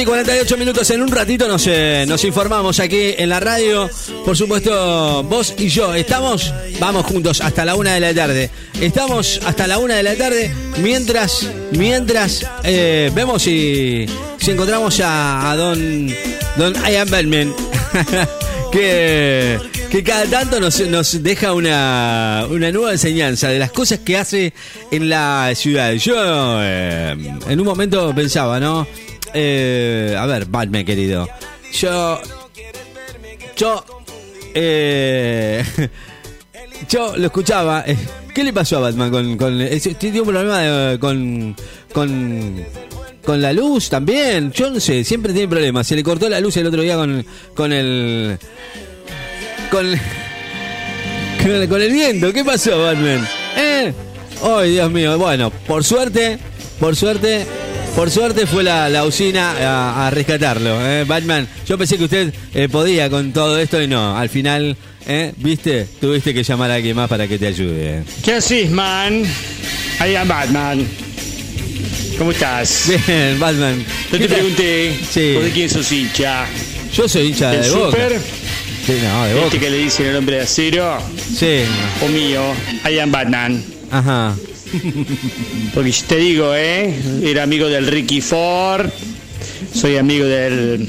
[0.00, 0.90] y 48 minutos.
[0.90, 3.90] En un ratito nos, eh, nos informamos aquí en la radio.
[4.24, 8.50] Por supuesto, vos y yo estamos, vamos juntos hasta la una de la tarde.
[8.80, 14.06] Estamos hasta la una de la tarde mientras, mientras eh, vemos si,
[14.38, 16.08] si encontramos a, a, don,
[16.56, 17.54] don Ian Bellman.
[18.72, 19.58] que
[19.90, 24.52] que cada tanto nos, nos deja una, una, nueva enseñanza de las cosas que hace
[24.92, 25.92] en la ciudad.
[25.94, 26.14] Yo
[26.62, 27.16] eh,
[27.48, 28.86] en un momento pensaba, ¿no?
[29.34, 31.28] Eh, a ver, Batman, querido.
[31.72, 32.20] Yo.
[33.56, 33.84] Yo.
[34.54, 35.64] Eh,
[36.88, 37.84] yo lo escuchaba.
[37.86, 37.96] eh,
[38.34, 39.36] ¿Qué le pasó a Batman con.
[39.36, 39.58] con
[39.98, 41.56] tiene un problema con.
[41.92, 43.40] con.
[43.40, 44.50] la luz también?
[44.52, 45.86] Yo no sé, siempre tiene problemas.
[45.86, 47.24] Se le cortó la luz el otro día con.
[47.54, 48.38] con el.
[49.70, 49.86] con.
[51.42, 52.32] con el, con el viento.
[52.32, 53.26] ¿Qué pasó, Batman?
[54.42, 55.18] Ay, Dios mío.
[55.18, 56.38] Bueno, por suerte.
[56.78, 57.46] Por suerte.
[57.96, 60.78] Por suerte fue la, la usina a, a rescatarlo.
[60.86, 61.04] ¿eh?
[61.04, 64.16] Batman, yo pensé que usted eh, podía con todo esto y no.
[64.16, 64.76] Al final,
[65.06, 65.32] ¿eh?
[65.36, 65.86] ¿viste?
[66.00, 68.02] Tuviste que llamar a alguien más para que te ayude.
[68.24, 69.22] ¿Qué haces, man?
[70.00, 70.86] I am Batman.
[72.16, 72.84] ¿Cómo estás?
[73.06, 73.84] Bien, Batman.
[74.12, 75.32] Yo te pregunté, Sí.
[75.34, 76.46] ¿por de quién sos hincha?
[76.94, 77.90] Yo soy hincha ¿Del de Boca.
[77.90, 78.20] Super?
[78.86, 79.46] Sí, no, de Boca.
[79.46, 80.98] ¿Este que le dicen el hombre de acero?
[81.36, 81.62] Sí.
[82.02, 82.40] ¿O mío?
[82.90, 83.62] I am Batman.
[83.90, 84.34] Ajá.
[85.74, 86.94] Porque te digo, ¿eh?
[87.22, 88.88] Era amigo del Ricky Ford,
[89.72, 90.88] soy amigo del,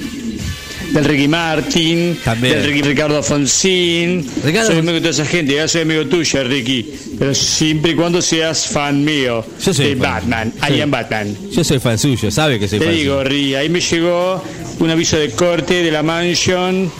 [0.91, 2.55] del Ricky Martin, También.
[2.55, 4.26] del Ricky Ricardo Fonsín.
[4.43, 6.93] Ricardo soy amigo de toda esa gente, ya soy amigo tuyo, Ricky.
[7.18, 9.99] Pero siempre y cuando seas fan mío Yo soy de fan.
[10.30, 10.53] Batman.
[10.68, 10.73] Sí.
[10.73, 11.38] I am Batman.
[11.51, 13.57] Yo soy fan suyo, sabe que soy Te fan digo, suyo.
[13.57, 14.43] Ahí me llegó
[14.80, 16.91] un aviso de corte de la mansion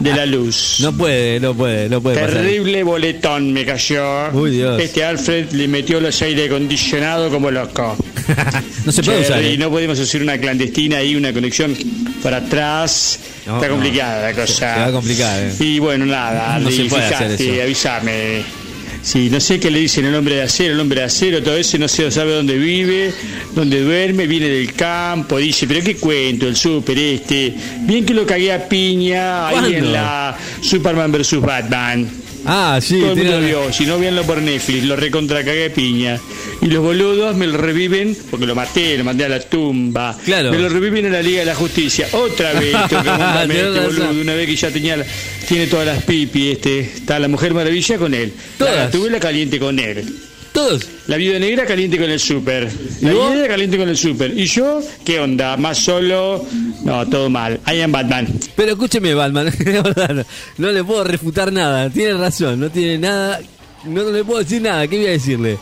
[0.00, 0.76] de la luz.
[0.86, 2.34] No puede, no puede, no puede pasar.
[2.42, 4.30] Terrible boletón me cayó.
[4.32, 4.80] Uy, Dios.
[4.80, 7.96] Este Alfred le metió los aire acondicionado como loco.
[8.86, 9.38] No se puede usar.
[9.40, 9.58] Cherry, ¿eh?
[9.58, 11.76] no podemos hacer una clandestina ahí, una conexión
[12.22, 13.05] para atrás.
[13.46, 13.74] No, Está no.
[13.74, 14.74] complicada la cosa.
[14.74, 15.52] Se va a complicar, ¿eh?
[15.60, 17.62] Y bueno, nada, No Ri, se puede hacer fijate, eso.
[17.62, 18.42] avísame.
[19.02, 21.56] Sí, no sé qué le dicen el hombre de acero, el hombre de acero, todo
[21.56, 23.12] eso, no sé, sabe dónde vive,
[23.54, 28.26] dónde duerme, viene del campo, dice, pero qué cuento, el súper este, bien que lo
[28.26, 31.40] cagué a piña ahí en la Superman vs.
[31.40, 32.08] Batman.
[32.46, 35.70] Ah, sí, Todo el mundo tiene- vio, si no véanlo por Netflix, lo recontra cagué
[35.70, 36.20] piña.
[36.62, 40.16] Y los boludos me lo reviven, porque lo maté, lo mandé a la tumba.
[40.24, 40.50] Claro.
[40.52, 42.08] Me lo reviven en la Liga de la Justicia.
[42.12, 45.06] Otra vez, tengo que Tenés este boludo, una vez que ya tenía la-
[45.48, 48.32] tiene todas las pipi, este, está la Mujer Maravilla con él.
[48.58, 48.76] Todas.
[48.76, 50.04] La tuve caliente con él.
[50.56, 50.88] Todos.
[51.06, 52.72] La viuda negra caliente con el súper.
[53.02, 54.32] La viuda caliente con el súper.
[54.38, 54.80] ¿Y yo?
[55.04, 55.54] ¿Qué onda?
[55.58, 56.46] ¿Más solo?
[56.82, 57.60] No, todo mal.
[57.66, 58.26] I am Batman.
[58.56, 60.24] Pero escúcheme, Batman, no,
[60.56, 61.90] no le puedo refutar nada.
[61.90, 63.38] Tiene razón, no tiene nada.
[63.84, 64.88] No, no le puedo decir nada.
[64.88, 65.58] ¿Qué voy a decirle?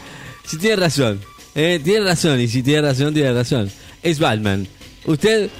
[0.46, 1.20] Si tiene razón,
[1.56, 2.40] eh, tiene razón.
[2.40, 3.68] Y si tiene razón, tiene razón.
[4.00, 4.64] Es Batman.
[5.06, 5.50] Usted.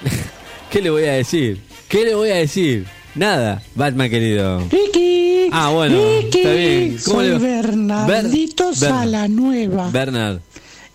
[0.70, 1.60] ¿Qué le voy a decir?
[1.88, 2.86] ¿Qué le voy a decir?
[3.14, 4.66] Nada, Batman querido.
[4.70, 5.19] Ricky.
[5.52, 6.98] Ah, bueno, está bien.
[7.04, 7.38] ¿Cómo soy?
[7.38, 8.98] Bernardito Ber- Bernard.
[9.00, 9.90] Sala Nueva.
[9.90, 10.40] Bernard.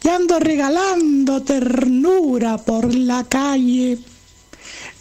[0.03, 3.97] Y ando regalando ternura por la calle.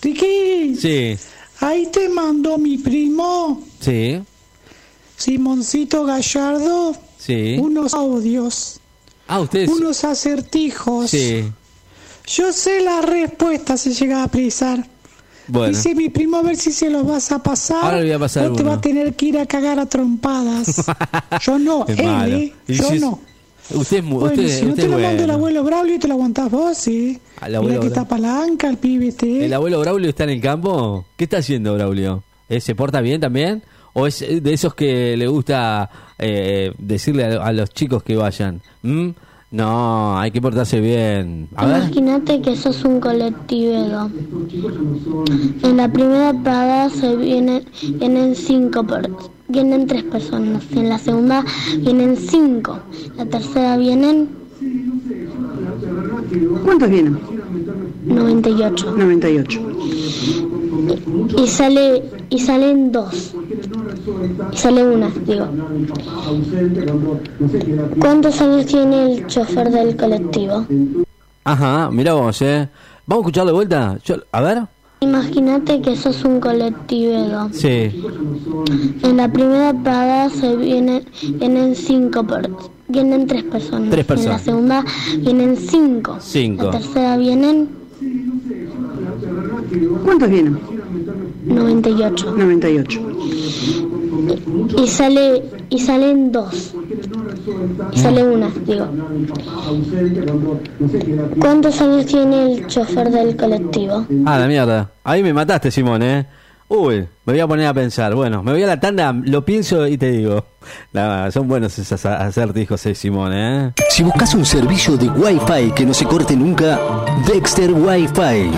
[0.03, 1.17] Ricky, Sí,
[1.61, 4.21] ahí te mandó mi primo, sí,
[5.17, 7.57] Simoncito Gallardo, sí.
[7.59, 8.81] unos audios,
[9.27, 9.71] Ah, ustedes.
[9.71, 11.11] unos acertijos.
[11.11, 11.45] Sí,
[12.27, 14.87] Yo sé la respuesta si llega a precisar.
[15.49, 15.69] Bueno.
[15.77, 17.85] Dice mi primo a ver si se los vas a pasar.
[17.85, 18.71] Ahora voy a pasar o te uno.
[18.71, 20.85] va a tener que ir a cagar a trompadas.
[21.43, 22.37] Yo no, Es él, malo.
[22.37, 22.53] ¿eh?
[22.69, 23.21] Yo si no.
[23.71, 24.19] Usted es muy.
[24.21, 25.33] Bueno, usted, si no usted te lo manda el bueno.
[25.35, 27.19] abuelo Braulio, te lo aguantás vos, sí.
[27.41, 29.47] Al Mira abuelo que Bra- está palanca el pibe este.
[29.47, 31.07] ¿El abuelo Braulio está en el campo?
[31.17, 32.23] ¿Qué está haciendo Braulio?
[32.49, 33.63] ¿Eh, ¿Se porta bien también?
[33.95, 35.89] ¿O es de esos que le gusta
[36.19, 38.61] eh, decirle a, a los chicos que vayan?
[38.83, 39.11] ¿Mm?
[39.55, 41.49] No, hay que portarse bien.
[41.53, 44.11] Imagínate que sos un colectivero.
[45.63, 47.65] En la primera parada se vienen,
[48.01, 48.85] vienen cinco
[49.47, 50.65] vienen tres personas.
[50.73, 51.45] En la segunda
[51.79, 52.81] vienen cinco.
[53.17, 54.29] La tercera vienen
[56.65, 57.17] ¿Cuántos vienen?
[58.07, 58.95] 98.
[58.97, 60.54] 98.
[61.37, 63.35] Y sale y salen dos.
[64.53, 65.47] Y sale una, digo.
[68.01, 70.67] ¿Cuántos años tiene el chofer del colectivo?
[71.45, 72.69] Ajá, mira vos, ¿eh?
[73.07, 73.99] ¿Vamos a escuchar de vuelta?
[74.05, 74.63] Yo- a ver.
[75.01, 77.51] Imagínate que sos un colectivero.
[77.53, 78.03] Sí.
[79.03, 81.05] En la primera parada se vienen,
[81.39, 82.51] vienen cinco per-
[82.89, 83.91] vienen tres personas.
[83.91, 84.39] Tres En personas.
[84.41, 84.85] la segunda
[85.19, 86.17] vienen cinco.
[86.21, 86.67] Cinco.
[86.67, 87.69] La tercera vienen
[90.05, 90.59] ¿Cuántos vienen?
[91.47, 92.35] 98.
[92.37, 93.01] 98.
[94.79, 96.75] Y sale y salen dos.
[97.93, 98.87] Y sale una, digo.
[101.41, 104.07] ¿Cuántos años tiene el chofer del colectivo?
[104.25, 104.91] Ah, la mierda.
[105.05, 106.27] Ahí me mataste, Simón, ¿eh?
[106.69, 108.15] Uy, me voy a poner a pensar.
[108.15, 110.45] Bueno, me voy a la tanda, lo pienso y te digo.
[110.93, 113.73] La- son buenos esos acertijos, eh, Simón, ¿eh?
[113.91, 116.81] Si buscas un servicio de Wi-Fi que no se corte nunca,
[117.27, 118.51] Dexter Wi-Fi.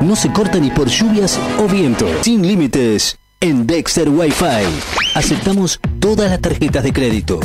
[0.00, 2.06] No se corta ni por lluvias o viento.
[2.22, 3.18] Sin límites.
[3.38, 4.64] En Dexter Wi-Fi.
[5.14, 7.38] Aceptamos todas las tarjetas de crédito.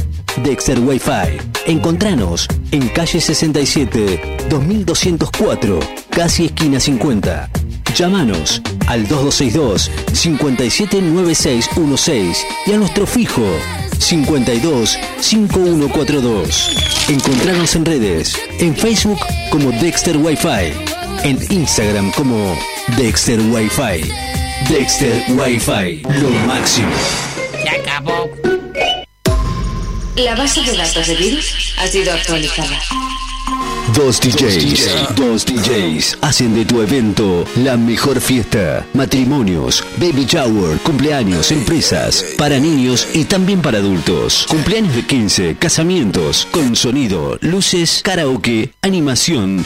[0.44, 1.38] Dexter Wi-Fi.
[1.68, 5.80] Encontranos en calle 67, 2204,
[6.10, 7.50] casi esquina 50.
[7.96, 13.46] Llámanos al 2262 579616 y a nuestro fijo
[14.00, 17.10] 52 5142.
[17.10, 19.20] Encontrarnos en redes, en Facebook
[19.50, 20.74] como Dexter Wi-Fi,
[21.26, 22.56] en Instagram como
[22.98, 24.08] Dexter Wi-Fi.
[24.70, 26.92] Dexter Wi-Fi, lo máximo.
[27.64, 28.30] Se acabó.
[30.16, 32.80] La base de datos de virus ha sido actualizada.
[33.96, 38.86] Dos DJs, dos DJs hacen de tu evento la mejor fiesta.
[38.94, 44.46] Matrimonios, baby shower, cumpleaños, empresas, para niños y también para adultos.
[44.48, 49.66] Cumpleaños de 15, casamientos, con sonido, luces, karaoke, animación.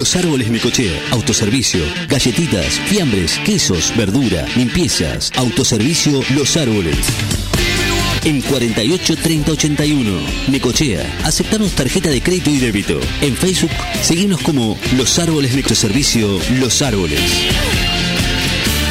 [0.00, 6.96] Los árboles Necochea, autoservicio, galletitas, fiambres, quesos, verdura, limpiezas, autoservicio Los Árboles.
[8.24, 10.10] En 48 30 81,
[10.48, 12.98] Necochea, aceptamos tarjeta de crédito y débito.
[13.20, 13.70] En Facebook,
[14.00, 17.20] seguimos como Los Árboles Necoservicio Los Árboles.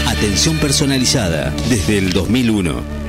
[0.05, 3.08] Atención personalizada desde el 2001.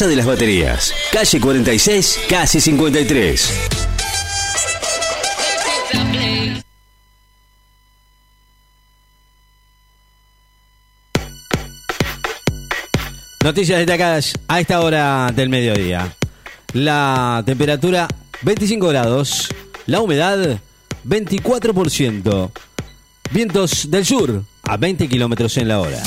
[0.00, 3.52] de las Baterías, calle 46, casi 53.
[13.44, 16.12] Noticias destacadas a esta hora del mediodía.
[16.72, 18.08] La temperatura
[18.42, 19.48] 25 grados,
[19.86, 20.58] la humedad
[21.06, 22.50] 24%,
[23.30, 26.02] vientos del sur a 20 kilómetros en la hora.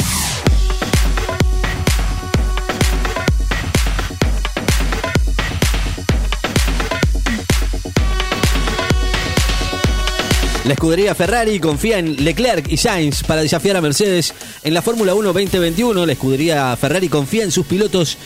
[10.68, 14.34] La escudería Ferrari confía en Leclerc y Sainz para desafiar a Mercedes
[14.66, 16.06] en la Fórmula 1 2021.
[16.06, 18.18] La escudería Ferrari confía en sus pilotos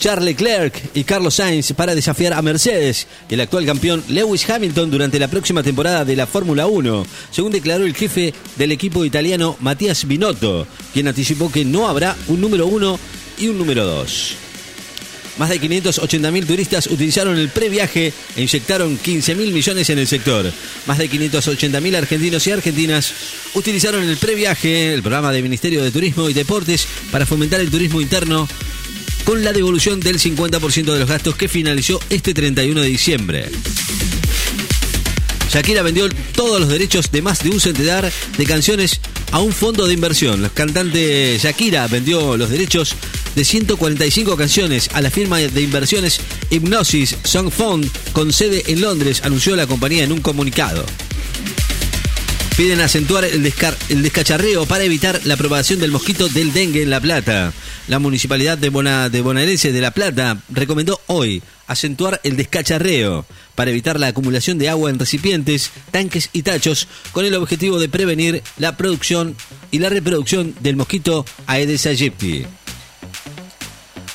[0.00, 4.90] Charles Leclerc y Carlos Sainz para desafiar a Mercedes y el actual campeón Lewis Hamilton
[4.90, 9.56] durante la próxima temporada de la Fórmula 1, según declaró el jefe del equipo italiano
[9.60, 12.98] Matías Binotto, quien anticipó que no habrá un número 1
[13.38, 14.43] y un número 2.
[15.38, 20.52] Más de 580.000 turistas utilizaron el previaje e inyectaron 15.000 millones en el sector.
[20.86, 23.12] Más de 580.000 argentinos y argentinas
[23.54, 28.00] utilizaron el previaje, el programa del Ministerio de Turismo y Deportes, para fomentar el turismo
[28.00, 28.48] interno
[29.24, 33.50] con la devolución del 50% de los gastos que finalizó este 31 de diciembre.
[35.54, 39.00] Shakira vendió todos los derechos de más de un centenar de canciones
[39.30, 40.42] a un fondo de inversión.
[40.42, 42.96] La cantante Shakira vendió los derechos
[43.36, 46.18] de 145 canciones a la firma de inversiones
[46.50, 50.84] Hypnosis Song Fund con sede en Londres, anunció la compañía en un comunicado.
[52.56, 53.52] Piden acentuar el,
[53.90, 57.52] el descacharreo para evitar la propagación del mosquito del dengue en La Plata.
[57.86, 63.24] La municipalidad de, Bona, de Bonaerense de La Plata recomendó hoy acentuar el descacharreo
[63.54, 67.88] para evitar la acumulación de agua en recipientes, tanques y tachos con el objetivo de
[67.88, 69.36] prevenir la producción
[69.70, 72.46] y la reproducción del mosquito Aedes aegypti.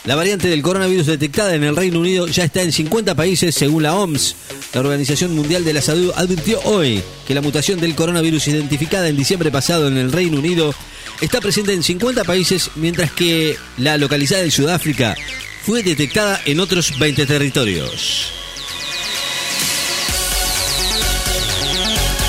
[0.06, 3.84] La variante del coronavirus detectada en el Reino Unido ya está en 50 países según
[3.84, 4.36] la OMS.
[4.74, 9.18] La Organización Mundial de la Salud advirtió hoy que la mutación del coronavirus identificada en
[9.18, 10.74] diciembre pasado en el Reino Unido
[11.22, 15.16] está presente en 50 países, mientras que la localizada en Sudáfrica
[15.62, 18.34] fue detectada en otros 20 territorios.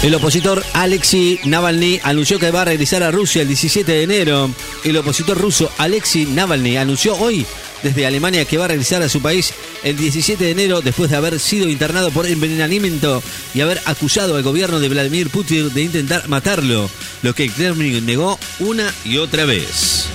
[0.02, 4.50] El opositor Alexei Navalny anunció que va a regresar a Rusia el 17 de enero.
[4.82, 7.44] El opositor ruso Alexei Navalny anunció hoy
[7.82, 9.52] desde Alemania que va a regresar a su país
[9.82, 13.22] el 17 de enero después de haber sido internado por envenenamiento
[13.54, 16.90] y haber acusado al gobierno de Vladimir Putin de intentar matarlo,
[17.22, 20.08] lo que el Kremlin negó una y otra vez.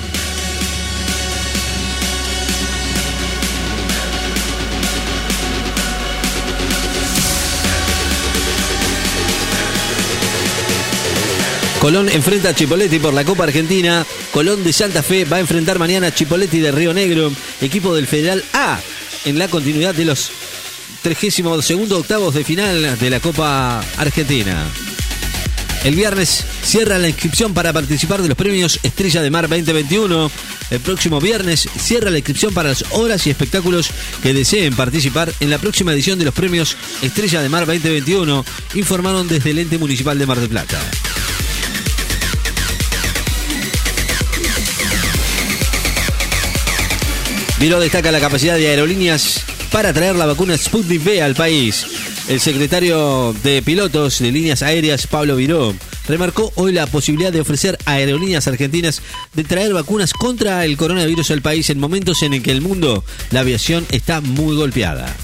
[11.86, 14.04] Colón enfrenta a Chipoletti por la Copa Argentina.
[14.32, 17.32] Colón de Santa Fe va a enfrentar mañana a Chipoletti de Río Negro,
[17.62, 18.80] equipo del Federal A,
[19.24, 20.32] en la continuidad de los
[21.04, 24.66] 32 octavos de final de la Copa Argentina.
[25.84, 30.32] El viernes cierra la inscripción para participar de los premios Estrella de Mar 2021.
[30.72, 33.92] El próximo viernes cierra la inscripción para las obras y espectáculos
[34.24, 38.44] que deseen participar en la próxima edición de los premios Estrella de Mar 2021,
[38.74, 40.80] informaron desde el ente municipal de Mar del Plata.
[47.60, 51.86] Viro destaca la capacidad de aerolíneas para traer la vacuna Sputnik V al país.
[52.28, 55.74] El secretario de pilotos de líneas aéreas, Pablo Viró,
[56.08, 59.02] remarcó hoy la posibilidad de ofrecer a aerolíneas argentinas
[59.34, 63.06] de traer vacunas contra el coronavirus al país en momentos en el que el mundo,
[63.32, 65.16] la aviación, está muy golpeada.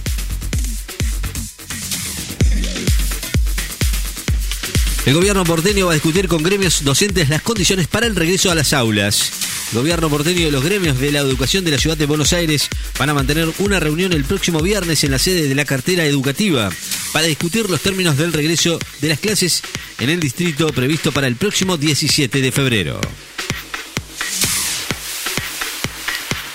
[5.04, 8.56] El gobierno porteño va a discutir con gremios docentes las condiciones para el regreso a
[8.56, 9.32] las aulas.
[9.72, 12.70] El gobierno porteño y los gremios de la educación de la ciudad de Buenos Aires
[13.00, 16.70] van a mantener una reunión el próximo viernes en la sede de la cartera educativa
[17.14, 19.64] para discutir los términos del regreso de las clases
[20.00, 23.02] en el distrito previsto para el próximo 17 de febrero.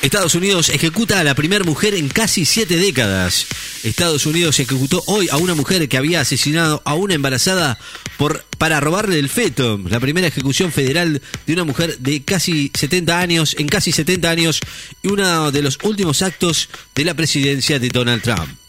[0.06, 3.44] Estados Unidos ejecuta a la primera mujer en casi siete décadas.
[3.82, 7.76] Estados Unidos ejecutó hoy a una mujer que había asesinado a una embarazada
[8.16, 9.80] por, para robarle el feto.
[9.88, 14.60] La primera ejecución federal de una mujer de casi 70 años, en casi 70 años,
[15.02, 18.65] y uno de los últimos actos de la presidencia de Donald Trump.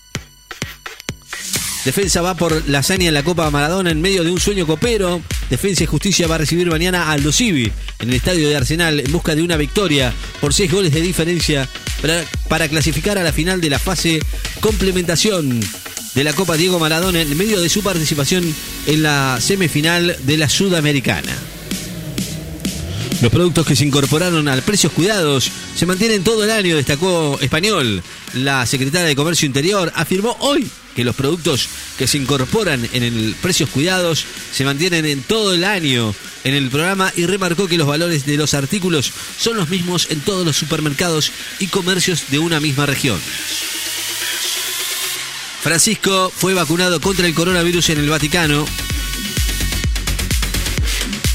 [1.88, 5.22] Defensa va por la hazaña en la Copa Maradona en medio de un sueño copero.
[5.50, 9.00] Defensa y Justicia va a recibir mañana a Aldo Civi en el estadio de Arsenal
[9.00, 11.66] en busca de una victoria por seis goles de diferencia
[12.02, 14.20] para, para clasificar a la final de la fase
[14.60, 15.62] complementación
[16.14, 18.54] de la Copa Diego Maradona en medio de su participación
[18.86, 21.38] en la semifinal de la Sudamericana.
[23.22, 28.04] Los productos que se incorporaron al precios cuidados se mantienen todo el año, destacó Español.
[28.34, 31.68] La secretaria de Comercio Interior afirmó hoy que los productos
[31.98, 34.24] que se incorporan en el precios cuidados
[34.54, 36.14] se mantienen en todo el año
[36.44, 40.22] en el programa y remarcó que los valores de los artículos son los mismos en
[40.22, 43.20] todos los supermercados y comercios de una misma región.
[45.62, 48.66] Francisco fue vacunado contra el coronavirus en el Vaticano.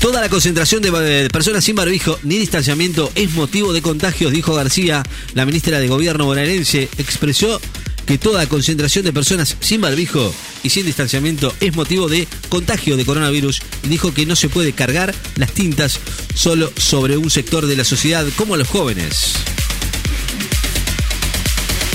[0.03, 0.91] Toda la concentración de
[1.27, 5.05] eh, personas sin barbijo ni distanciamiento es motivo de contagios, dijo García.
[5.35, 7.61] La ministra de Gobierno bonaerense expresó
[8.05, 10.35] que toda concentración de personas sin barbijo
[10.65, 14.73] y sin distanciamiento es motivo de contagio de coronavirus y dijo que no se puede
[14.73, 16.01] cargar las tintas
[16.35, 19.35] solo sobre un sector de la sociedad como los jóvenes.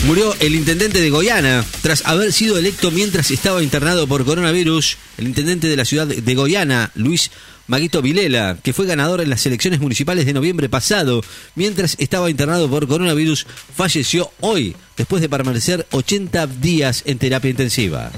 [0.05, 4.95] Murió el intendente de Goiânia tras haber sido electo mientras estaba internado por coronavirus.
[5.17, 7.31] El intendente de la ciudad de Goiânia, Luis
[7.67, 11.23] Maguito Vilela, que fue ganador en las elecciones municipales de noviembre pasado,
[11.55, 13.45] mientras estaba internado por coronavirus,
[13.75, 18.11] falleció hoy, después de permanecer 80 días en terapia intensiva.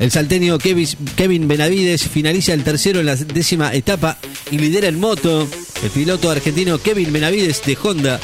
[0.00, 4.16] El salteño Kevin Benavides finaliza el tercero en la décima etapa
[4.50, 5.46] y lidera en moto.
[5.82, 8.18] El piloto argentino Kevin Benavides de Honda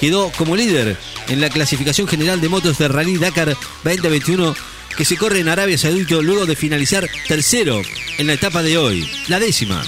[0.00, 0.96] quedó como líder
[1.28, 4.56] en la clasificación general de motos de Rally Dakar 2021
[4.96, 7.82] que se corre en Arabia Saudita luego de finalizar tercero
[8.18, 9.82] en la etapa de hoy, la décima.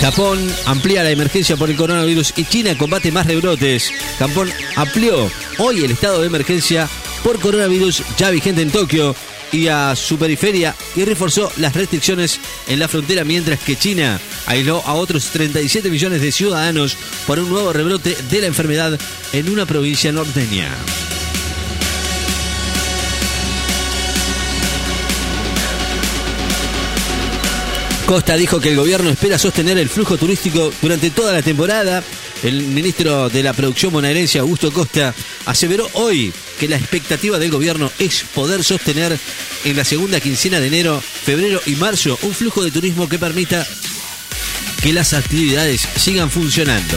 [0.00, 3.90] Japón amplía la emergencia por el coronavirus y China combate más rebrotes.
[4.18, 6.88] Japón amplió hoy el estado de emergencia
[7.24, 9.16] por coronavirus ya vigente en Tokio
[9.52, 14.82] y a su periferia y reforzó las restricciones en la frontera mientras que China aisló
[14.84, 18.98] a otros 37 millones de ciudadanos por un nuevo rebrote de la enfermedad
[19.32, 20.68] en una provincia norteña.
[28.06, 32.04] Costa dijo que el gobierno espera sostener el flujo turístico durante toda la temporada.
[32.44, 35.12] El ministro de la Producción bonaerense, Augusto Costa,
[35.44, 39.18] aseveró hoy que la expectativa del gobierno es poder sostener
[39.64, 43.66] en la segunda quincena de enero, febrero y marzo un flujo de turismo que permita
[44.80, 46.96] que las actividades sigan funcionando.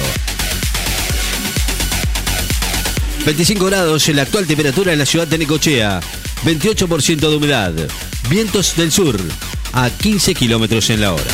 [3.25, 6.01] 25 grados en la actual temperatura en la ciudad de Necochea.
[6.45, 7.73] 28% de humedad.
[8.29, 9.19] Vientos del sur
[9.73, 11.31] a 15 kilómetros en la hora.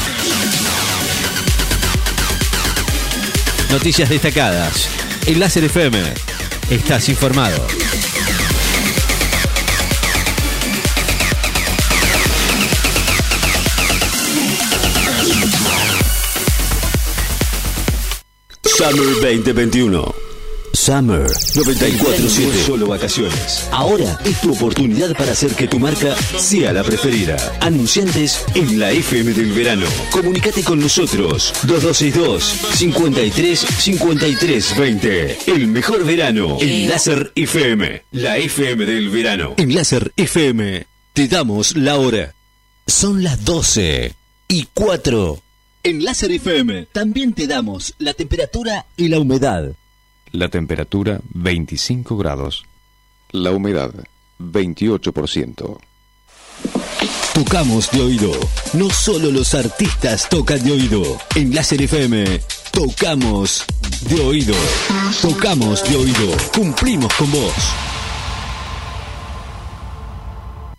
[3.71, 4.89] Noticias destacadas.
[5.25, 6.13] En Láser FM.
[6.69, 7.65] Estás informado.
[18.63, 20.24] Summer 2021.
[20.85, 21.25] Summer
[21.55, 22.63] 947.
[22.63, 23.67] Solo vacaciones.
[23.71, 27.37] Ahora es tu oportunidad para hacer que tu marca sea la preferida.
[27.59, 29.87] Anunciantes en la FM del verano.
[30.11, 31.55] Comunicate con nosotros.
[31.63, 32.43] 2262
[32.75, 35.37] 53 53 20.
[35.47, 38.03] El mejor verano en Láser FM.
[38.11, 39.55] La FM del verano.
[39.57, 40.85] En Láser FM.
[41.13, 42.35] Te damos la hora.
[42.85, 44.13] Son las 12
[44.49, 45.41] y 4.
[45.81, 49.71] En Láser FM también te damos la temperatura y la humedad.
[50.35, 52.65] La temperatura 25 grados.
[53.31, 53.93] La humedad
[54.37, 55.77] 28%.
[57.33, 58.31] Tocamos de oído.
[58.73, 61.03] No solo los artistas tocan de oído.
[61.35, 62.41] En Láser FM,
[62.71, 63.63] tocamos
[64.09, 64.55] de oído.
[65.21, 66.37] Tocamos de oído.
[66.53, 67.94] Cumplimos con vos.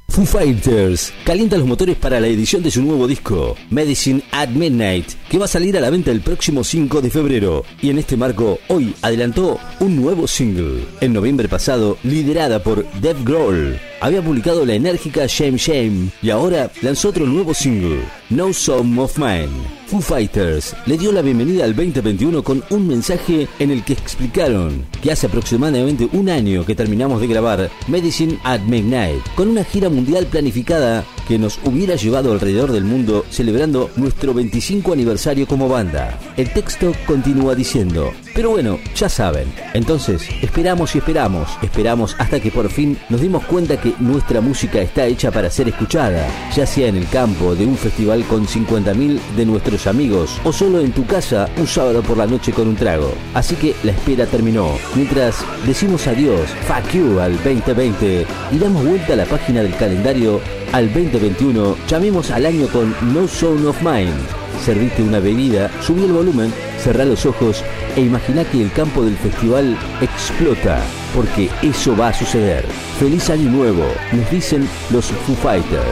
[0.09, 5.13] Foo Fighters calienta los motores para la edición de su nuevo disco, Medicine at Midnight,
[5.29, 7.65] que va a salir a la venta el próximo 5 de febrero.
[7.83, 10.85] Y en este marco, hoy adelantó un nuevo single.
[11.03, 16.71] En noviembre pasado, liderada por Dave Grohl, había publicado la enérgica Shame Shame y ahora
[16.81, 18.01] lanzó otro nuevo single,
[18.31, 19.49] No Song of Mine.
[19.87, 24.85] Foo Fighters le dio la bienvenida al 2021 con un mensaje en el que explicaron
[25.01, 29.89] que hace aproximadamente un año que terminamos de grabar Medicine at Midnight, con una gira
[29.97, 36.19] mundial planificada que nos hubiera llevado alrededor del mundo celebrando nuestro 25 aniversario como banda.
[36.37, 42.51] El texto continúa diciendo, pero bueno, ya saben, entonces esperamos y esperamos, esperamos hasta que
[42.51, 46.89] por fin nos dimos cuenta que nuestra música está hecha para ser escuchada, ya sea
[46.89, 51.07] en el campo de un festival con 50.000 de nuestros amigos o solo en tu
[51.07, 53.11] casa un sábado por la noche con un trago.
[53.33, 54.69] Así que la espera terminó.
[54.95, 60.43] Mientras decimos adiós, fuck you al 2020 y damos vuelta a la página del calendario
[60.73, 64.46] al 2021, llamemos al año con No Zone of Mine.
[64.65, 67.63] Servite una bebida, subí el volumen, cerrá los ojos
[67.97, 70.83] e imagina que el campo del festival explota,
[71.15, 72.65] porque eso va a suceder.
[72.99, 75.83] Feliz año nuevo, nos dicen los Foo Fighters.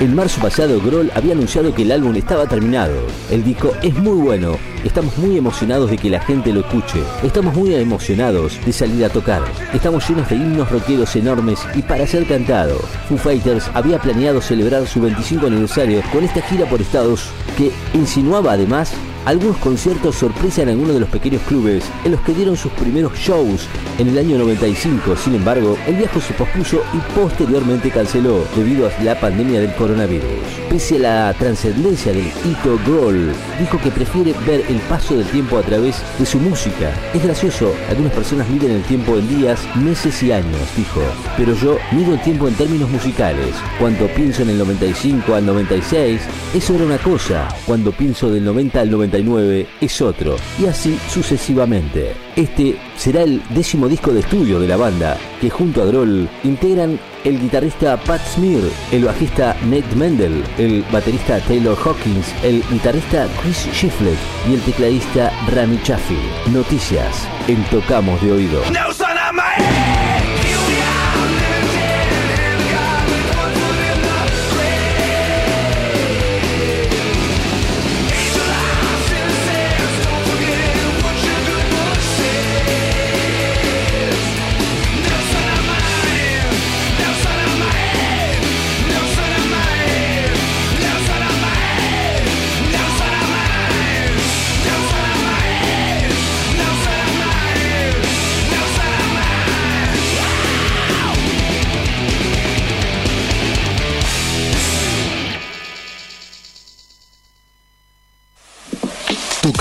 [0.00, 3.06] En marzo pasado, Grohl había anunciado que el álbum estaba terminado.
[3.30, 7.02] El disco es muy bueno, estamos muy emocionados de que la gente lo escuche.
[7.22, 9.42] Estamos muy emocionados de salir a tocar.
[9.72, 12.76] Estamos llenos de himnos rockeros enormes y para ser cantado.
[13.08, 17.70] Foo Fighters había planeado celebrar su 25 aniversario con esta gira por Estados que
[18.14, 18.92] insinuaba además
[19.24, 23.16] algunos conciertos sorpresa en algunos de los pequeños clubes en los que dieron sus primeros
[23.16, 23.66] shows
[23.98, 25.16] en el año 95.
[25.16, 30.24] Sin embargo, el viaje se pospuso y posteriormente canceló debido a la pandemia del coronavirus.
[30.68, 35.58] Pese a la trascendencia del hito Grohl, dijo que prefiere ver el paso del tiempo
[35.58, 36.92] a través de su música.
[37.14, 41.00] Es gracioso, algunas personas miden el tiempo en días, meses y años, dijo.
[41.36, 43.54] Pero yo mido el tiempo en términos musicales.
[43.78, 46.20] Cuando pienso en el 95 al 96,
[46.54, 47.48] eso era una cosa.
[47.66, 48.90] Cuando pienso del 90 al
[49.22, 52.14] 99, es otro, y así sucesivamente.
[52.34, 56.98] Este será el décimo disco de estudio de la banda, que junto a Droll integran
[57.22, 63.68] el guitarrista Pat Smear, el bajista Nate Mendel, el baterista Taylor Hawkins, el guitarrista Chris
[63.72, 64.18] Shiflett
[64.48, 66.18] y el tecladista Rami Chaffee.
[66.52, 68.62] Noticias en Tocamos de Oído.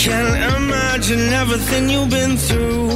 [0.06, 2.88] can't imagine everything you've been through.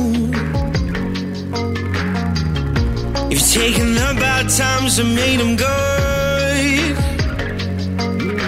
[3.30, 6.96] You've taken the bad times and made them good.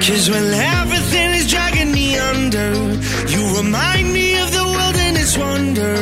[0.05, 2.69] Cause when everything is dragging me under,
[3.33, 5.95] you remind me of the world and its wonder.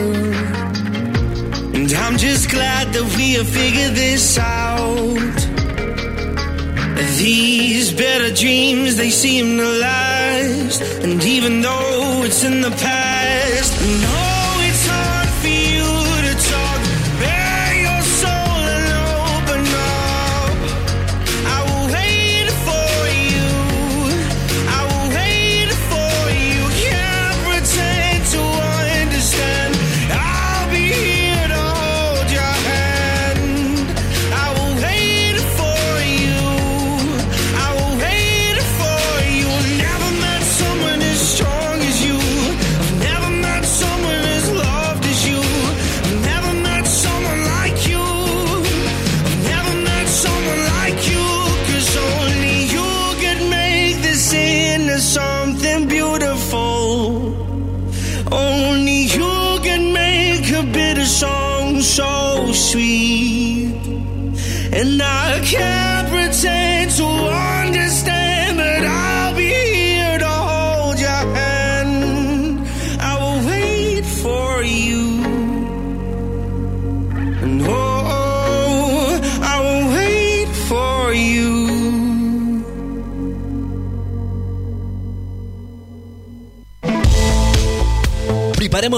[1.76, 5.40] And I'm just glad that we have figured this out.
[7.18, 10.82] These better dreams, they seem to last.
[11.04, 11.83] And even though
[12.42, 13.80] in the past.
[14.02, 14.23] No.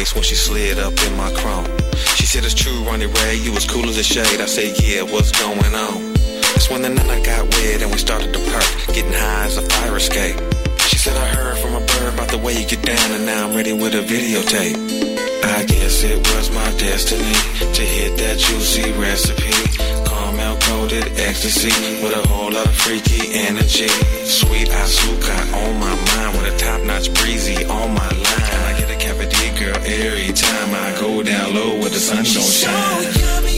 [0.00, 1.66] face when she slid up in my chrome.
[2.16, 4.40] She said it's true, Ronnie Ray, you was cool as a shade.
[4.40, 5.98] I said, yeah, what's going on?
[6.52, 9.62] That's when the night got wet and we started to perk, getting high as a
[9.62, 10.36] fire escape.
[10.88, 13.48] She said, I heard from a bird about the way you get down, and now
[13.48, 14.76] I'm ready with a videotape.
[15.58, 17.36] I guess it was my destiny
[17.76, 20.00] to hit that juicy recipe
[20.30, 21.70] caramel coated ecstasy
[22.02, 23.88] with a whole lot of freaky energy.
[24.24, 28.39] Sweet Asuka on my mind with a top notch breezy on my line
[29.90, 33.49] every time I go down low where the sun don't shine.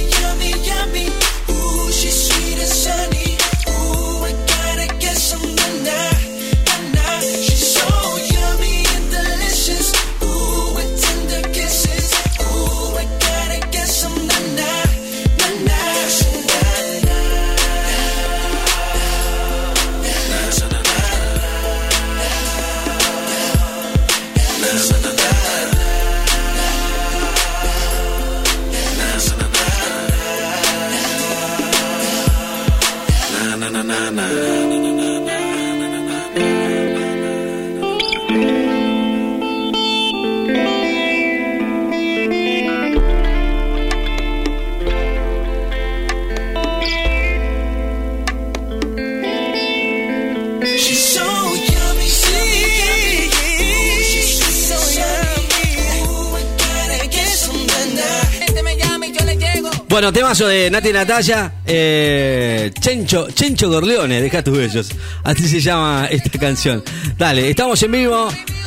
[59.93, 64.89] Bueno, temazo de Nati Natalia, eh, Chencho, Chencho Corleone, deja tus bellos.
[65.23, 66.83] Así se llama esta canción.
[67.19, 68.27] Dale, estamos en vivo.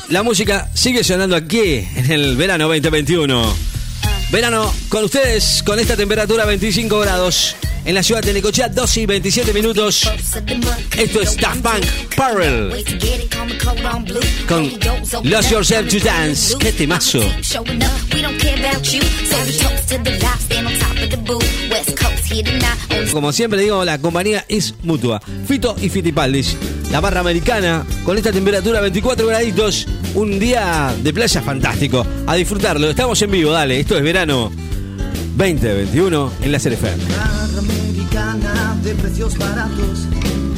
[0.10, 3.56] La música sigue sonando aquí en el verano 2021.
[4.32, 7.56] Verano con ustedes, con esta temperatura 25 grados.
[7.86, 10.10] En la ciudad de Necochea, 12 y 27 minutos.
[10.98, 11.86] Esto es Daft Punk
[12.16, 12.84] Parallel
[14.48, 14.72] con
[15.24, 16.56] Lost Yourself to Dance.
[16.57, 17.20] ¡Qué temazo!
[23.12, 25.22] Como siempre digo, la compañía es mutua.
[25.48, 26.57] Fito y Fitipaldis,
[26.91, 32.06] la barra americana, con esta temperatura 24 graditos, un día de playa fantástico.
[32.26, 34.52] A disfrutarlo, estamos en vivo, dale, esto es verano
[35.38, 37.03] 2021 en la CFM.
[37.57, 40.07] Americana de precios baratos.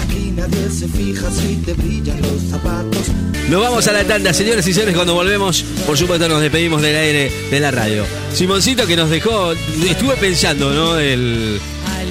[0.03, 3.07] Aquí nadie se fija si te brillan los zapatos.
[3.49, 6.95] Nos vamos a la tanda, señores y señores, cuando volvemos, por supuesto nos despedimos del
[6.95, 8.03] aire de la radio.
[8.33, 10.95] Simoncito que nos dejó, estuve pensando, ¿no?
[10.95, 11.59] Del,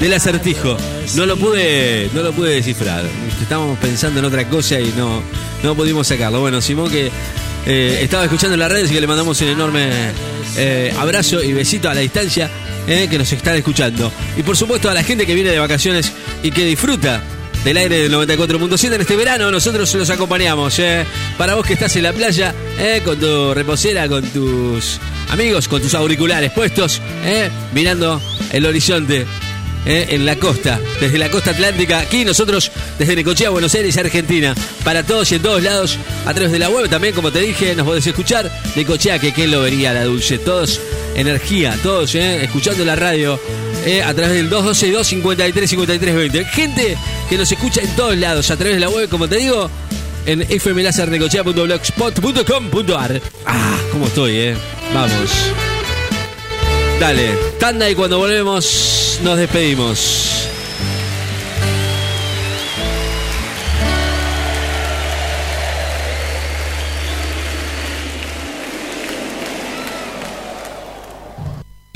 [0.00, 0.76] del acertijo.
[1.14, 3.04] No lo pude, no lo pude descifrar.
[3.40, 5.22] Estábamos pensando en otra cosa y no,
[5.62, 6.40] no pudimos sacarlo.
[6.40, 7.10] Bueno, Simón que
[7.66, 9.88] eh, estaba escuchando la radio, así que le mandamos un enorme
[10.56, 12.50] eh, abrazo y besito a la distancia
[12.86, 14.12] eh, que nos están escuchando.
[14.36, 16.12] Y por supuesto a la gente que viene de vacaciones
[16.42, 17.22] y que disfruta
[17.64, 19.50] del aire del 94.7 en este verano.
[19.50, 20.80] Nosotros los acompañamos.
[21.36, 25.00] Para vos que estás en la playa, eh, con tu reposera, con tus
[25.30, 27.00] amigos, con tus auriculares puestos,
[27.72, 28.20] mirando
[28.52, 29.26] el horizonte.
[29.86, 34.54] Eh, en la costa, desde la costa atlántica, aquí nosotros desde Necochea, Buenos Aires, Argentina,
[34.84, 37.74] para todos y en todos lados, a través de la web también, como te dije,
[37.74, 40.80] nos podés escuchar, Necochea, que quién lo vería la dulce, todos
[41.14, 43.40] energía, todos eh, escuchando la radio,
[43.86, 46.44] eh, a través del 212-253-5320.
[46.50, 46.98] Gente
[47.28, 49.70] que nos escucha en todos lados, a través de la web, como te digo,
[50.26, 53.22] en fmlasernecochea.blogspot.com.ar.
[53.46, 54.56] Ah, cómo estoy, eh.
[54.92, 55.30] Vamos.
[57.00, 60.48] Dale, tanda y cuando volvemos nos despedimos.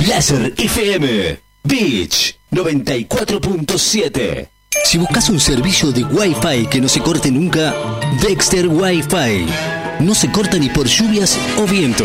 [0.06, 4.48] Láser FM Beach 94.7.
[4.85, 7.74] Si buscas un servicio de Wi-Fi que no se corte nunca,
[8.20, 9.47] Dexter Wi-Fi.
[10.01, 12.05] No se corta ni por lluvias o viento.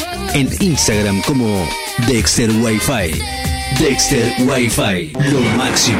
[0.33, 1.67] en Instagram como
[2.07, 3.21] Dexter Wi-Fi.
[3.79, 5.99] Dexter Wi-Fi, lo máximo.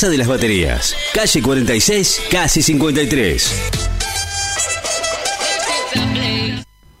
[0.09, 3.51] de las Baterías, calle 46, casi 53.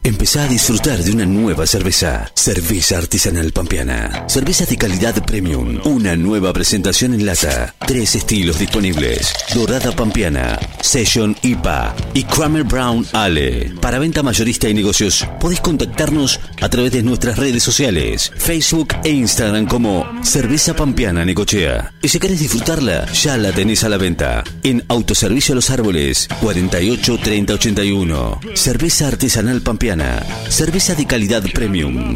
[0.03, 2.31] Empezá a disfrutar de una nueva cerveza.
[2.33, 4.25] Cerveza artesanal pampeana.
[4.27, 5.79] Cerveza de calidad premium.
[5.85, 7.75] Una nueva presentación en lata.
[7.85, 9.31] Tres estilos disponibles.
[9.53, 13.73] Dorada pampeana, Session IPA y Kramer Brown Ale.
[13.79, 19.11] Para venta mayorista y negocios, podéis contactarnos a través de nuestras redes sociales, Facebook e
[19.11, 21.93] Instagram como Cerveza Pampeana Necochea.
[22.01, 24.43] Y si querés disfrutarla, ya la tenés a la venta.
[24.63, 28.39] En Autoservicio Los Árboles, 48 30 81.
[28.55, 29.90] Cerveza artesanal pampeana.
[30.49, 32.15] Cerveza de calidad premium.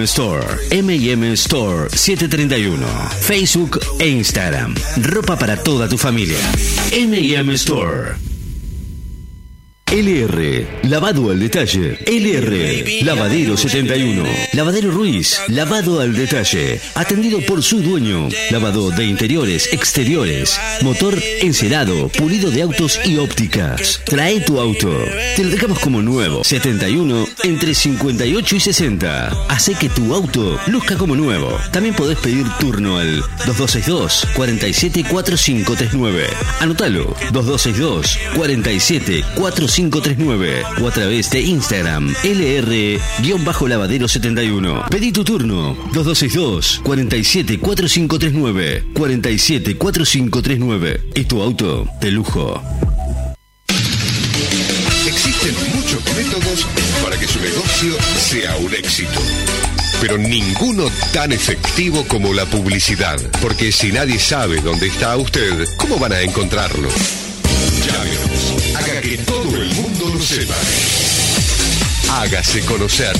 [0.00, 0.44] Store.
[0.70, 2.80] M&M Store 731.
[3.20, 4.74] Facebook e Instagram.
[5.14, 6.38] Ropa para toda tu familia.
[6.92, 8.31] M&M Store.
[9.92, 11.98] LR, lavado al detalle.
[12.06, 14.24] LR, lavadero 71.
[14.54, 16.80] Lavadero Ruiz, lavado al detalle.
[16.94, 18.30] Atendido por su dueño.
[18.50, 20.58] Lavado de interiores, exteriores.
[20.80, 24.00] Motor encerado, pulido de autos y ópticas.
[24.06, 24.98] Trae tu auto.
[25.36, 26.42] Te lo dejamos como nuevo.
[26.42, 29.28] 71 entre 58 y 60.
[29.50, 31.54] Hace que tu auto luzca como nuevo.
[31.70, 36.28] También podés pedir turno al 2262 474539.
[36.60, 44.88] Anotalo 2262 474539 o a través de Instagram LR-lavadero71.
[44.88, 52.62] Pedí tu turno 2262 474539 474539 y tu auto de lujo.
[55.06, 56.66] Existen muchos métodos
[57.02, 59.20] para que su negocio sea un éxito.
[60.00, 63.20] Pero ninguno tan efectivo como la publicidad.
[63.40, 66.88] Porque si nadie sabe dónde está usted, ¿cómo van a encontrarlo?
[72.12, 73.12] Hágase conocer.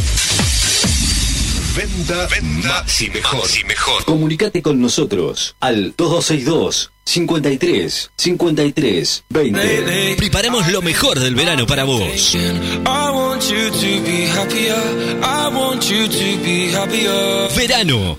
[1.74, 3.50] Venda, venda y mejor.
[3.60, 4.04] y mejor.
[4.04, 10.14] Comunicate con nosotros al 2262 53 53 20.
[10.16, 12.34] Preparamos lo mejor del verano para vos.
[12.36, 14.76] I want you to be happier.
[15.24, 17.48] I want you to be happier.
[17.56, 18.16] Verano.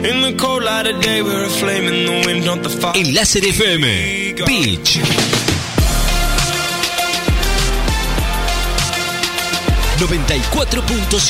[0.00, 0.36] When the morning comes and we see what we've become.
[0.36, 2.96] In the cold light of day, we're a flame in the wind, not the fire.
[2.96, 3.84] En Láser FM.
[4.46, 5.00] Beach.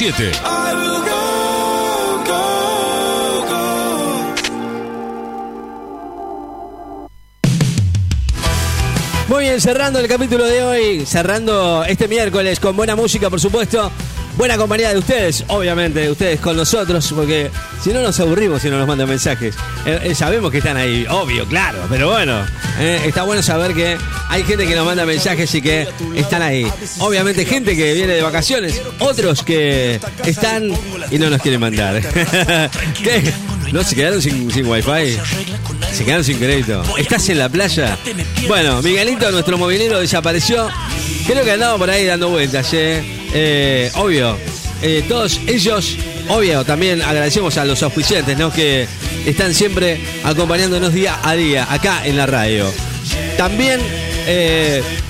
[0.00, 1.09] 94.7.
[9.30, 13.92] Muy bien, cerrando el capítulo de hoy, cerrando este miércoles con buena música, por supuesto.
[14.36, 17.48] Buena compañía de ustedes, obviamente, de ustedes con nosotros, porque
[17.80, 19.54] si no nos aburrimos si no nos mandan mensajes.
[19.86, 22.44] Eh, eh, sabemos que están ahí, obvio, claro, pero bueno,
[22.80, 23.96] eh, está bueno saber que
[24.28, 25.86] hay gente que nos manda mensajes y que
[26.16, 26.66] están ahí.
[26.98, 30.72] Obviamente, gente que viene de vacaciones, otros que están
[31.08, 32.02] y no nos quieren mandar.
[33.00, 33.32] ¿Qué?
[33.72, 35.16] ¿No se quedaron sin, sin wifi?
[35.92, 36.82] Se quedaron sin crédito.
[36.98, 37.96] ¿Estás en la playa?
[38.48, 40.68] Bueno, Miguelito, nuestro movilero, desapareció.
[41.26, 43.02] Creo que andaba por ahí dando vueltas, ¿eh?
[43.32, 44.36] Eh, obvio,
[44.82, 45.96] eh, todos ellos,
[46.28, 48.52] obvio, también agradecemos a los auspiciantes, ¿no?
[48.52, 48.88] Que
[49.24, 52.66] están siempre acompañándonos día a día, acá en la radio.
[53.36, 53.80] También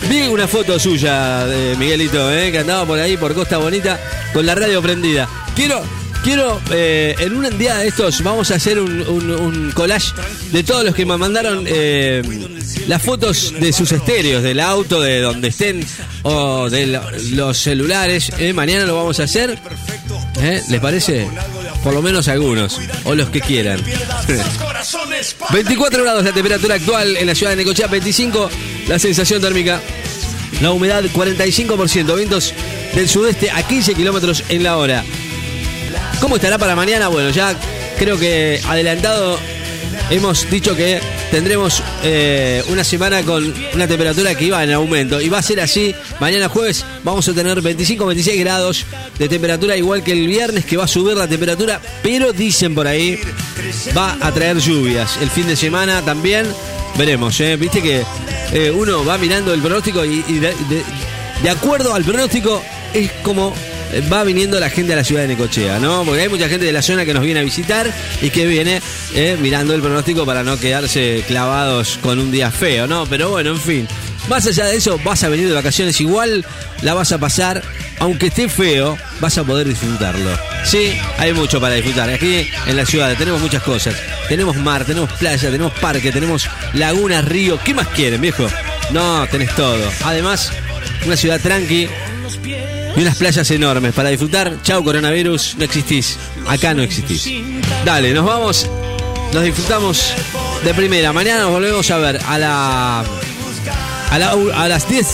[0.09, 2.29] vi una foto suya de Miguelito.
[2.29, 3.99] Que andaba por ahí, por Costa Bonita,
[4.35, 5.29] con la radio prendida.
[5.55, 5.83] Quiero,
[6.23, 10.13] quiero, eh, en un día de estos, vamos a hacer un, collage
[10.53, 12.23] de todos los que me mandaron eh,
[12.87, 15.85] las fotos de sus estéreos, del auto, de donde estén,
[16.23, 18.31] o de lo- los celulares.
[18.39, 19.59] Eh, mañana lo vamos a hacer.
[20.69, 21.29] ¿Les parece?
[21.83, 23.81] Por lo menos algunos, o los que quieran.
[25.53, 28.51] 24 grados la temperatura actual en la ciudad de Necochea, 25
[28.89, 29.81] la sensación térmica,
[30.61, 32.55] la humedad 45%, vientos
[32.95, 35.05] del sudeste a 15 kilómetros en la hora.
[36.21, 37.09] ¿Cómo estará para mañana?
[37.09, 37.55] Bueno, ya
[37.99, 39.39] creo que adelantado
[40.11, 45.29] hemos dicho que tendremos eh, una semana con una temperatura que iba en aumento y
[45.29, 45.95] va a ser así.
[46.21, 48.85] Mañana jueves vamos a tener 25-26 grados
[49.19, 52.87] de temperatura igual que el viernes que va a subir la temperatura, pero dicen por
[52.87, 53.19] ahí
[53.97, 55.17] va a traer lluvias.
[55.23, 56.47] El fin de semana también
[56.99, 57.57] veremos, ¿eh?
[57.57, 58.03] Viste que
[58.53, 60.55] eh, uno va mirando el pronóstico y, de,
[61.43, 63.55] de- acuerdo al pronóstico es como
[64.13, 66.05] va viniendo la gente a la ciudad de Necochea, ¿no?
[66.05, 67.93] Porque hay mucha gente de la zona que nos viene a visitar
[68.23, 68.81] y que viene
[69.15, 73.07] eh, mirando el pronóstico para no quedarse clavados con un día feo, ¿no?
[73.07, 73.89] Pero bueno, en fin.
[74.29, 76.45] Más allá de eso, vas a venir de vacaciones igual,
[76.83, 77.63] la vas a pasar,
[77.99, 80.31] aunque esté feo, vas a poder disfrutarlo.
[80.65, 82.11] Sí, hay mucho para disfrutar.
[82.11, 83.95] Aquí en la ciudad tenemos muchas cosas.
[84.29, 87.59] Tenemos mar, tenemos playa, tenemos parque, tenemos lagunas, río.
[87.65, 88.47] ¿Qué más quieren, viejo?
[88.93, 89.91] No, tenés todo.
[90.05, 90.53] Además,
[91.07, 91.89] una ciudad tranqui
[92.97, 94.57] y unas playas enormes para disfrutar.
[94.63, 96.17] Chau, coronavirus, no existís.
[96.49, 97.29] Acá no existís.
[97.85, 98.67] Dale, nos vamos.
[99.33, 100.13] Nos disfrutamos
[100.65, 101.13] de primera.
[101.13, 103.01] Mañana nos volvemos a ver a la
[104.11, 105.07] a, la- a las 10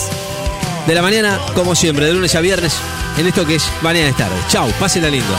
[0.86, 2.74] de la mañana, como siempre, de lunes a viernes,
[3.18, 4.36] en esto que es Mañana es tarde.
[4.48, 5.34] Chau, pásenla lindo.